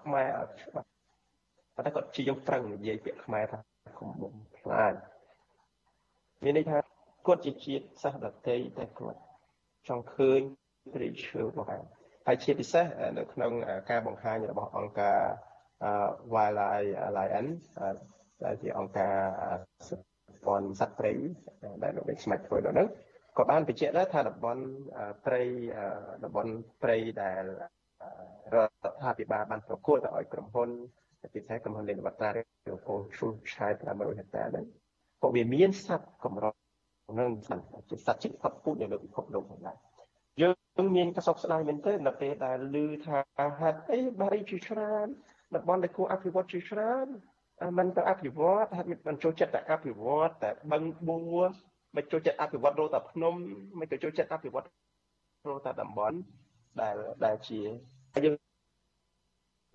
[0.00, 0.88] ខ្មែរអត់ច្បាស់
[1.76, 3.58] ប៉ុន្តែគាត់ជាយើងប្រឹងនិយាយពាក្យខ្មែរថា
[3.98, 4.94] កំបងខ្លាច
[6.44, 6.78] មានន័យថា
[7.26, 9.20] គាត់ជាជាតិសាសន៍ដតីតែគាត់
[9.88, 10.40] ចង់ឃើញ
[10.94, 11.86] ព្រៃឈើរបស់គាត់
[12.26, 12.84] ហើយជាពិសេស
[13.18, 13.52] នៅក្នុង
[13.90, 15.18] ការបង្ហាញរបស់អង្គការ
[16.34, 17.54] Wildlife Alliance
[18.44, 19.16] ដែលជាអង្គការ
[20.46, 21.12] ព័ន្ធសត្វព្រៃ
[21.82, 22.86] ដែលលោកស្មាច់ធ្វើនៅនោះ
[23.38, 24.62] ក៏បានបញ្ជាក់ដែរថាតំបន់
[25.26, 25.42] ព្រៃ
[26.24, 27.44] តំបន់ព្រៃដែល
[28.54, 30.68] រដ្ឋាភិបាលបានប្រគល់ទៅឲ្យក្រុមហ៊ុន
[31.34, 34.66] ពិសេសក្រុមហ៊ុនលេនវត្តាឬក្រុមហ៊ុនឈូឆាយ500ហិកតាហ្នឹង
[35.22, 36.44] ក៏វាមានសត្វកម្រ
[37.18, 37.30] នឹង
[37.88, 39.76] ជាសត្វជាតិផុតពូជនៅលើពិភពលោកផងដែរ
[40.42, 40.50] យើ
[40.84, 45.06] ងមានកសោកស្ដាយមែនទែននៅពេលដែលឮថាហេតុអីបារីជាច្រើន
[45.54, 47.06] តំបន់ដែលគួរអភិវឌ្ឍជាច្រើន
[47.78, 51.48] มันទៅអភិវឌ្ឍហេតុមិនចូលចិត្តតែអភិវឌ្ឍតែបឹងបួរ
[51.96, 53.34] មិនចូលចិត្តអភិវឌ្ឍរោតែភ្នំ
[53.78, 54.66] មិនទៅចូលចិត្តអភិវឌ្ឍ
[55.48, 56.16] រោតែតំបន់
[56.80, 57.60] ដែលដែលជា
[58.24, 58.34] យើង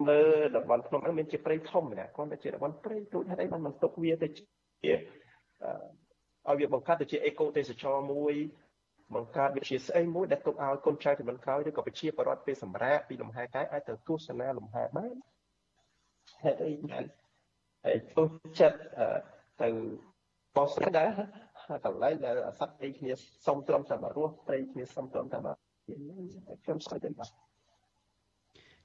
[0.10, 4.94] មើលតំបន់ភ្នំហ្នឹងមានជាព្រៃធំណាគាត់តែជាតំបន់ព្រៃទូចហេតុអីបានមិនទុកវាទៅជា
[6.48, 8.34] ឲ្យវាបង្កើតទៅជាអេកូទេសចរមួយ
[9.16, 15.16] បង្កើតវិជាស្អីមួយដែលទុកឲ្យកូនចៅជំនាន់ក្រោយឬក៏ប្រជាពលរដ្ឋពេលសម្រាប់ពីលំហែកាយអាចទៅទស្សនាលំហែបាន
[16.44, 17.04] ហេតុអីបាន
[17.86, 18.24] ហើយទុ
[18.60, 18.80] ចិត្ត
[19.62, 19.70] ទៅ
[20.56, 21.06] បោះស្ដា
[21.86, 23.12] កន្លែងដែលសត្វអីគ្នា
[23.46, 25.56] សុំទ្រាំតែមករស់ត្រីគ្នាសុំទ្រាំតែមក
[26.64, 27.30] ខ្ញុំស្គាល់ទេបាទ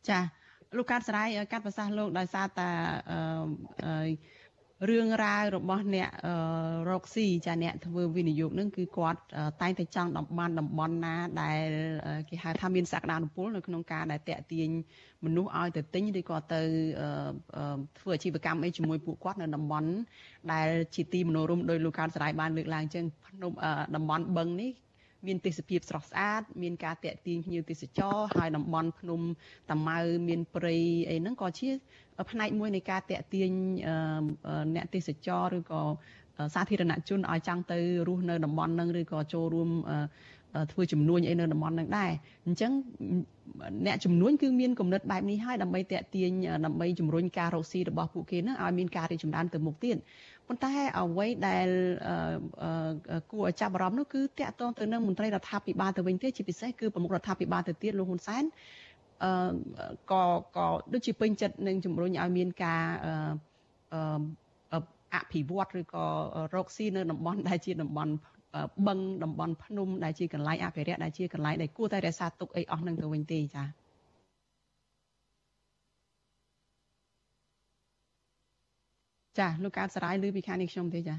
[0.08, 0.20] ចា
[0.76, 2.70] លោកកាត់សរាយកាត់ប្រសាសន៍លោកដោយសារតែ
[3.84, 4.06] អឺ
[4.88, 6.08] រឿងរ៉ាវរបស់អ្នក
[6.90, 9.20] រកស៊ីចាអ្នកធ្វើវិនិយោគនឹងគឺគាត់
[9.62, 11.66] តែងតែចង់តំបានតំបន់ណា ដែល
[12.28, 14.68] គេហៅថាមានសក្តានុពលនៅក្នុងការដែលតាក់ទាញ
[15.24, 16.60] មនុស្សឲ្យទៅទិញឬក៏ទៅ
[17.98, 19.90] ធ្វើអាជីវកម្មអីជាមួយពួកគាត់នៅតំបន់
[20.52, 23.52] ដែលជាទីមនោរម្យដោយលោកកើតសរាយបានលើកឡើងចឹងភ្នំ
[23.94, 24.72] តំបន់បឹងនេះ
[25.26, 29.20] មានទេសភាពស្រស់ស្អាតមានការតាក់ទាញភ្ញៀវទេសចរហើយតំបន់ភ្នំ
[29.70, 29.98] តាម៉ៅ
[30.28, 30.74] មានព្រៃ
[31.10, 31.68] អីហ្នឹងក៏ជា
[32.30, 33.50] ផ្នែកមួយនៃការតាក់ទាញ
[34.74, 35.82] អ្នកទេសចរឬក៏
[36.54, 39.70] សាធារណជនឲ្យចង់ទៅរស់នៅតំបន់ហ្នឹងឬក៏ចូលរួម
[40.72, 42.10] ធ្វើចំនួនអីនៅតំបន់ហ្នឹងដែរ
[42.46, 42.72] អញ្ចឹង
[43.86, 46.30] អ្នកចំនួនគឺមានគំនិតបែបនេះហើយដើម្បីតាក់ទាញ
[46.66, 49.96] ដើម្បីជំរុញការរកស៊ីរបស់ពួកគេហ្នឹងឲ្យមានការរីកចម្រើនទៅមុខទៀត
[50.48, 51.68] ប៉ុន្តែអ្វីដែល
[53.32, 58.85] គួរឲ្យចាប់អារម្មណ៍នោះគឺតាក់ទងទៅនឹងមន្ត្រីរដ្ឋាភិបាលទៅវិញទេជាពិសេសគឺប្រមុខរដ្ឋាភិបាលទៅទៀតលោកហ៊ុនសែនអឺ
[60.10, 60.24] ក៏
[60.56, 64.78] ក៏ដូចជាពេញចិត្តនឹងជំរុញឲ្យមានការអឺ
[65.14, 66.04] អភិវឌ្ឍឬក៏
[66.54, 68.12] រកស៊ីនៅតំបន់ដែលជាតំបន់
[68.86, 73.86] បឹងតំបន់ភ្នំដែលជាកន្លែងអភិរក្សដែលជាកន្លែងដែលគួរតែរក្សាទុកអីអស់នឹងទៅវិញទេចា៎
[79.38, 81.16] ចាលោកកើតសរាយឮពីខាងនេះខ្ញុំទេចា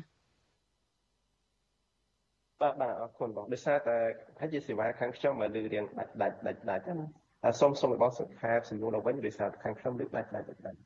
[2.61, 3.97] បាទបាទអរគុណបងដោយសារតែ
[4.39, 7.26] ហើយជាសេវាខាងខ្ញុំមកលើរៀងដាច់ដាច់ដាច់ដាច់ណា
[7.59, 10.77] សូមសូមរបស់សុខាសំណួរដល់វិញដោយសារខាងខ្ញុំលើកដាច់ដាច់ដាច់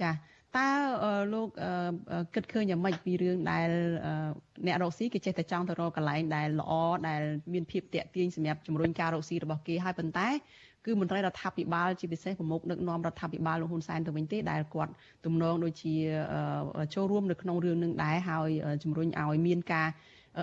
[0.00, 0.10] ចា
[0.56, 0.68] តើ
[1.34, 1.48] លោក
[2.34, 3.68] គិតឃើញយ៉ាងម៉េចពីរឿងដែល
[4.66, 6.72] អ្នករកស៊ីគេចេះតែចង់ទៅរកកន្លែងដែលល្អ
[7.08, 10.28] ដែលមានភាពតាក់ទាញសម្រាប់ជំរុញការរកស៊ីរបស់គេហើយប៉ុន្តែ
[10.86, 14.92] គឺមន្ត្រីរដ្ឋាភិបាលជាពិសេសប្រមុខដឹកនាំរដ្ឋាភិបាលលោកហ៊ុនសែនទៅវិញទេដែលគាត់
[15.24, 15.94] ទំនងដូចជា
[16.94, 18.50] ចូលរួមនៅក្នុងរឿងនឹងដែរហើយ
[18.82, 19.88] ជំរុញឲ្យមានការ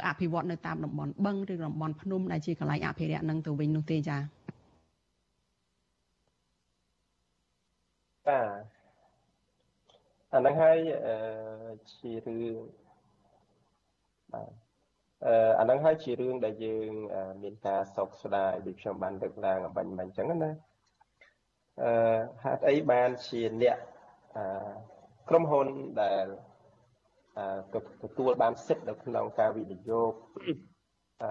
[0.07, 4.44] អភិវឌ្ឍនៅតាមតំបន់បឹងឬតំបន់ភ្នំដែលជាកន្លែងអភិរក្សនឹងទៅវិញនោះទេចា៎
[8.27, 8.63] បាទ
[10.33, 10.77] អាហ្នឹងហើយ
[11.93, 12.57] ជារឿង
[14.31, 14.51] បាទ
[15.25, 16.91] អឺអាហ្នឹងហើយជារឿងដែលយើង
[17.43, 20.51] មានការសោកស្ដាយដូចខ្ញុំបានលើកឡើងអំបញ្ញមិញអញ្ចឹងណា
[21.81, 23.77] អឺហេតុអីបានជាអ្នក
[24.37, 24.43] អឺ
[25.29, 25.67] ក្រុមហ៊ុន
[26.01, 26.25] ដែល
[27.37, 30.11] អឺទទួលបានសិទ្ធិនៅក្នុងការវិនិយោគ
[31.23, 31.29] អឺ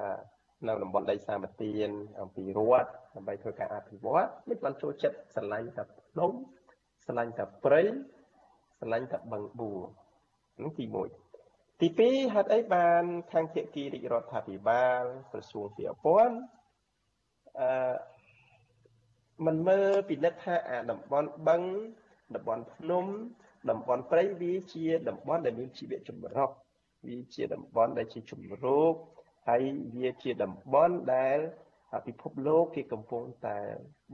[0.69, 1.91] នៅតំបន់ដីសាមទាន
[2.21, 6.31] អំពីរដ្ឋដើម្បីធ្វើការអភិវឌ្ឍមិនបានចូលចិត្តស្រឡាញ់តែភ្នំ
[7.07, 7.83] ស្រឡាញ់តែព្រៃ
[8.79, 9.81] ស្រឡាញ់តែបឹងបួរ
[10.63, 13.03] នោះទី1ទី2ហេតុអីបាន
[13.33, 15.03] ខាងភាគីរាជរដ្ឋាភិបាល
[15.33, 16.37] ក្រសួងពាក់ព័ន្ធ
[17.61, 17.95] អឺ
[19.47, 21.63] មិនមើលពិនិត្យថាអាតំបន់បឹង
[22.35, 23.05] តំបន់ភ្នំ
[23.71, 26.51] តំបន់ព្រៃវាជាតំបន់ដែលមានជីវៈចម្រុះ
[27.07, 28.95] វាជាតំបន់ដែលជាជំរក
[29.49, 29.63] ហើយ
[29.97, 31.39] វាជាតំបន់ដែល
[32.07, 33.59] ពិភពលោកគេកំពុងតែ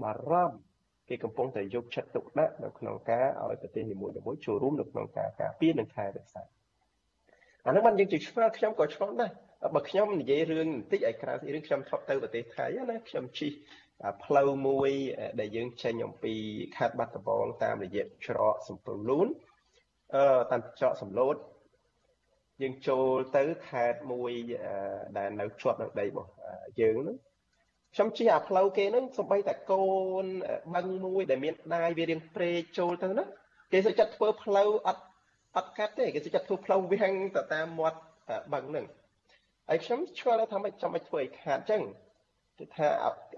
[0.02, 0.69] បារម្ភ
[1.10, 6.42] គេកំពុងតែយកចិត្តទុកដាក់នៅក្នុងការឲ្យប្រទេសនីមួយៗចូលរួមនៅក្នុងការការពារនិងថែរក្សា
[7.66, 9.30] អានោះបានយើងជិះឆ្ងល់ខ្ញុំក៏ឆ្ងល់ដែរ
[9.74, 13.52] បើខ្ញុំនិយាយរឿងបន្តិចឲ្យក្រៅពីរឿងខ្ញុំធ្លាប់ទៅប្រទេសថៃណាខ្ញុំជិះ
[14.24, 14.90] ផ្លូវមួយ
[15.40, 16.34] ដែលយើងចេញអំពី
[16.76, 19.28] ខេត្តបាត់ដំបងតាមរយៈច្រកសំពៅលូន
[20.14, 21.36] អឺតាមច្រកសំឡូត
[22.62, 23.06] យើងចូល
[23.36, 24.32] ទៅខេត្តមួយ
[25.18, 26.30] ដែលនៅជាប់នឹងដីរបស់
[26.80, 27.16] យើងហ្នឹង
[27.94, 29.84] ខ្ញុំជិះអាផ្លូវគេហ្នឹងសំបីតែកូ
[30.24, 30.26] ន
[30.74, 33.24] បឹងមួយដែលមានដាយវារៀងព្រែកចូលទៅណា
[33.72, 35.02] គេសុខចិត្តធ្វើផ្លូវអត់
[35.56, 37.98] អត់កាត់ទេគេសុខចិត្តធ្វើផ្លូវវាំងទៅតាមមាត់
[38.52, 38.86] បឹងហ្នឹង
[39.68, 41.82] ហើយខ្ញុំឆ្ងល់ថាមិនចាំបាច់ធ្វើឲ្យខាតអញ្ចឹង
[42.58, 42.86] គឺថា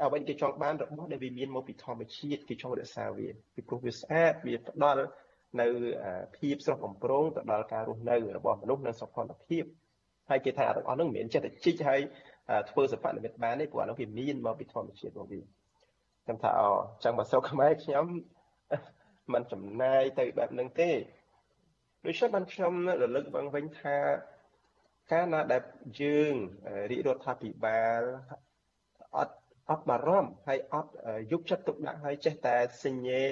[0.05, 5.03] អ្វីគេចង់បានរបស់ដែលវាមានមកពីធម្មជាតិគេចង់រក្សាវាពីព្រោះវាស្អាតវាផ្ដល់
[5.61, 5.67] នៅ
[6.37, 9.65] ភាពស្រស់បំព្រងទៅដល់ការរស់នៅរបស់មនុស្សនិងសុខភាព
[10.31, 12.01] ហើយគេថាទាំងអស់ហ្នឹងមិនមែនចិត្តតែជីកហើយ
[12.71, 15.41] ធ្វើសិប្បនិមិត្តបានទេព្រោះអានោះវាមានមកពីធម្មជាតិរបស់វា
[16.25, 16.71] ខ្ញុំថាអូ
[17.05, 18.07] ចឹងបើស្រុកខ្មែរខ្ញុំ
[19.33, 20.91] មិនចំណាយទៅបែបហ្នឹងទេ
[22.07, 22.73] ដូច្នេះបានខ្ញុំ
[23.03, 23.97] រលឹកបងវិញថា
[25.13, 25.63] កាលណាដែល
[26.01, 26.35] យើង
[26.91, 28.03] រាជរដ្ឋាភិបាល
[29.17, 29.37] អត់
[29.71, 30.93] អត់បារម្ភហើយអត់
[31.33, 33.25] យកចិត្តទុកដាក់ហើយចេះតែសញ្ញេ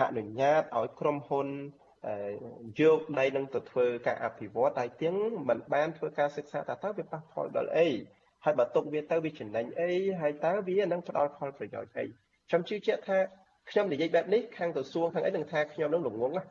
[0.00, 1.48] អនុញ្ញាតឲ្យក្រុមហ៊ុន
[2.80, 5.16] យកដៃនឹងទៅធ្វើការអភិវឌ្ឍតែទាំង
[5.48, 7.88] មិនបានធ្វើការសិក្សាថាតើវាប៉ះផលដល់អី
[8.44, 9.90] ហើយបើទុកវាទៅវាចំណេញអី
[10.20, 12.04] ហើយតើវានឹងផ្ដល់ផលប្រយោជន៍អី
[12.48, 13.18] ខ្ញុំជឿជាក់ថា
[13.70, 16.44] ខ្ញុំនិយាយបែបនេះខាងក្រសួងខាងអីនឹងថាខ្ញុំនឹងល្ងងណា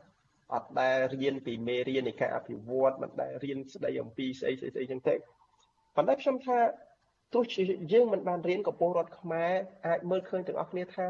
[0.53, 5.15] អត់ដែលរៀនពីមេរៀននៃការអភិវឌ្ឍមិនដែលរៀនស្ដីអំពីស្អីស្អីស្អីចឹងទេ
[5.95, 6.59] ប៉ុន្តែខ្ញុំថា
[7.33, 7.61] ទោះជា
[7.93, 9.53] យើងមិនបានរៀនកំពង់រដ្ឋខ្មែរ
[9.87, 11.07] អាចមើលឃើញទាំងអស់គ្នាថា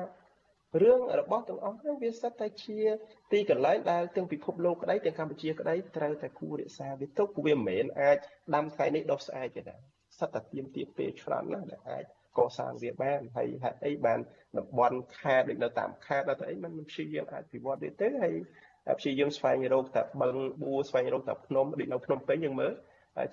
[0.79, 2.79] រឿងរបស់ទាំងអស់ហ្នឹងវាសិតតែជា
[3.31, 8.17] ទីកន្លែងដែលទាំងពិភពលោកក្តីទាំងកម្ពុជាក្តីត្រូវតែគួររក្សាវាទុកវាមិនមែនអាច
[8.55, 9.75] ដាំថ្ងៃនេះដុះស្អែកទេណា
[10.19, 12.03] សិតតែទៀមទាពេលច្រើនណាស់ដែលអាច
[12.37, 14.19] កសាងវាបានហើយហេតុអីបាន
[14.57, 18.35] តំបន់ខេត្តដូចនៅតាមខេត្តដល់ទៅអីมันព្យាយាមអាចពិវត្តវាទៅហើយ
[18.99, 22.73] ព្យាយាមស្វែងរកតែបឹងបួស្វែងរកតែភ្នំដូចនៅភ្នំពេញយើងមើល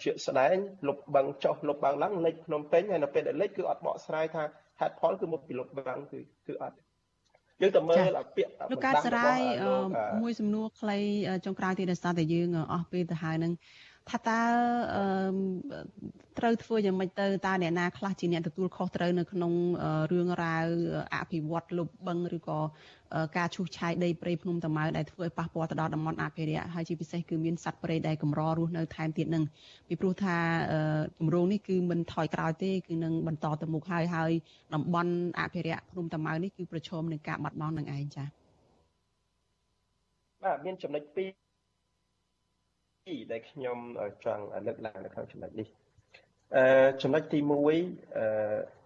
[0.03, 0.57] ជាស្ដែង
[0.89, 4.45] លុបបឹងចុះលុបបឹងឡើងលិចភ្នំពេញហើយនៅពេលដែលលិចគឺអត់បកស្រាយថា
[4.81, 6.77] ហេតុផលគឺមកពីលុបបឹងគឺគឺអត់
[7.61, 9.41] យើងទៅមើលអាពាក្យលោកកើតសរាយ
[10.21, 10.99] មួយសំណួរខ្លី
[11.47, 13.53] ចុងក្រោយទៀតដោយសារតែយើងអស់ពេលទៅហើយនឹង
[14.11, 14.41] ថាតើ
[16.39, 19.53] ត្រូវធ្វើយ៉ាងម៉េចទៅតើអ្នកណាខ្លះជាអ្នកទទួលខុសត្រូវនៅក្នុង
[20.13, 20.67] រឿងរ៉ាវ
[21.15, 22.59] អភិវឌ្ឍលុបបឹងឬក៏
[23.37, 29.45] ការឈូសឆាយដីព្រៃភ្នំតាម៉ៅដែលធ្វើឲ្យប៉ះពាល់ទៅដល់តំបន់អភិរក្សហើយជាពិសេសគឺមានសត្វព្រៃដែលកម្ររស់នៅថែមទៀតនឹង
[29.89, 30.37] ពីព្រោះថា
[31.19, 34.33] គម្រោងនេះគឺមិនថយក្រោយទេគឺនឹងបន្តទៅមុខហើយហើយ
[34.75, 38.27] តំបន់អភិរក្សភ្នំតាម៉ៅនេះគឺប្រឈមនឹងការបាត់បង់នឹងឯងចា៎
[40.43, 41.29] បាទមានចំណុចពីរ
[43.33, 43.79] ដែលខ្ញុំ
[44.25, 45.69] ចង់លើកឡើងនៅក្នុងចំណុចនេះ
[46.57, 46.65] អឺ
[47.03, 47.51] ចំណុចទី1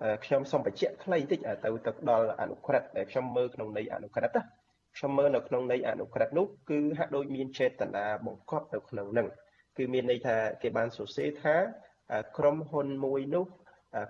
[0.02, 1.52] អឺខ្ញុំសូមបញ្ជាក់ខ្លីបន្តិចទៅ
[1.86, 4.42] ទៅដល់អនុក្រឹត្យដែលខ្ញុំមើលក្នុងន័យអនុក្រឹត្យណា
[4.96, 9.28] ខ្ញុំមើលនៅក្នុងន័យអនុក្រឹត្យនោះគឺហាក់ដូចមានចេតនាបង្កប់នៅក្នុងនឹង
[9.76, 11.56] គឺមានន័យថាគេបានសរសេរថា
[12.38, 13.46] ក្រុមហ៊ុនមួយនោះ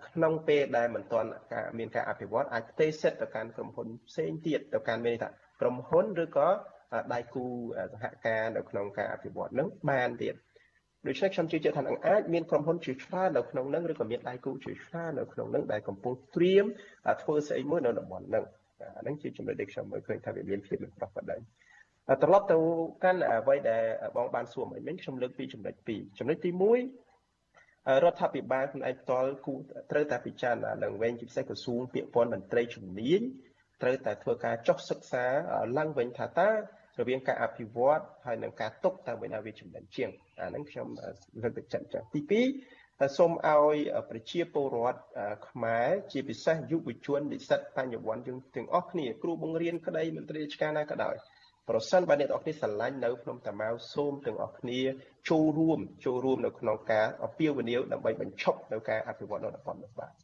[0.08, 5.28] ក្នុងពេលដែលមិនទាន់ការមានការអភិវឌ្ឍអាចផ្ទេរសិទ្ធិទៅកាន់ក្រុមហ៊ុនផ្សេងទៀតទៅកាន់មានន័យថា
[5.60, 6.48] ក្រុមហ៊ុនឬក៏
[7.14, 7.44] ដៃគូ
[7.92, 10.34] សហការនៅក្នុងការអភិវឌ្ឍនឹងបានទៀត
[11.06, 16.64] ដូច្នេះខ្ញុំជឿជាក់ថានឹងអាចមានក្រុមហ៊ុនជាច្រើននៅក្នុងនឹងឬក៏មានដៃគូជាច្រើននៅក្នុងនឹងដែលកំពុងត្រៀម
[17.22, 18.44] ធ្វើស្អីមួយនៅតំបន់នឹង
[18.96, 21.36] អានឹងជាចំណុចដែលខ្ញុំមើលឃើញថាវាមានភាពមិនប្រក្រតី
[22.22, 22.56] ត្រឡប់ទៅ
[23.04, 23.84] កាន់អ្វីដែល
[24.16, 26.62] បងបានសួរមិញខ្ញុំលើកពីចំណុច2ចំណុចទី1
[28.04, 29.54] រដ្ឋាភិបាលខ្លួនឯងផ្ទាល់គូ
[29.90, 33.20] ត្រូវតែពិចារណាឡើងវិញជាពិសេសក្រសួងពាក់ព័ន្ធមន្ត្រីជំនាញ
[33.82, 35.24] ត្រូវតែធ្វើការចុះសិក្សា
[35.78, 36.50] ឡើងវិញថាតើ
[37.00, 40.86] រវាងការអភិវឌ្ឍហើយនិងការຕົកតើមួយណាវាចំណេញជាងអាហ្នឹងខ្ញុំ
[41.42, 42.20] លើកទឹកចិត្តចឹងទី
[42.70, 43.76] 2សូមឲ្យ
[44.10, 45.00] ប្រជាពលរដ្ឋ
[45.48, 51.14] ខ្មែរជាពិសេសយុវជននិស្សិតបញ្ញវន្តយើងទាំងអស់គ្នាគ្រូបង្រៀនក្តីមន្ត្រីរាជការណាក៏ដោយ
[51.68, 54.80] ប្រសិនបើអ្នកទាំងអស់គ្នាស្រឡាញ់នៅភ្នំតាម៉ៅសូមទាំងអស់គ្នា
[55.30, 60.21] ចូលរួមចូលរួមនៅក្នុងការអពាវនាវដើម្បីបញ្ឈប់នៅការអភិវឌ្ឍនៅតំបន់នេះបាទអរ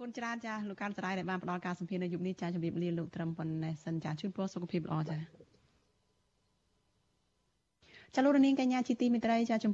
[0.00, 5.16] គុណច្រើនចាលោកកាន់សរាយដែលបានផ្ដល់ការសម្ភាសន៍នៅយុគនេះចាជំរាបលាលោកត្រឹមប៉ុណ្ណេះសិនចាជូនពរសុខភាពល្អចា
[8.14, 9.68] ចាលោករនាងកញ្ញាជាទីមេត្រីចាចំ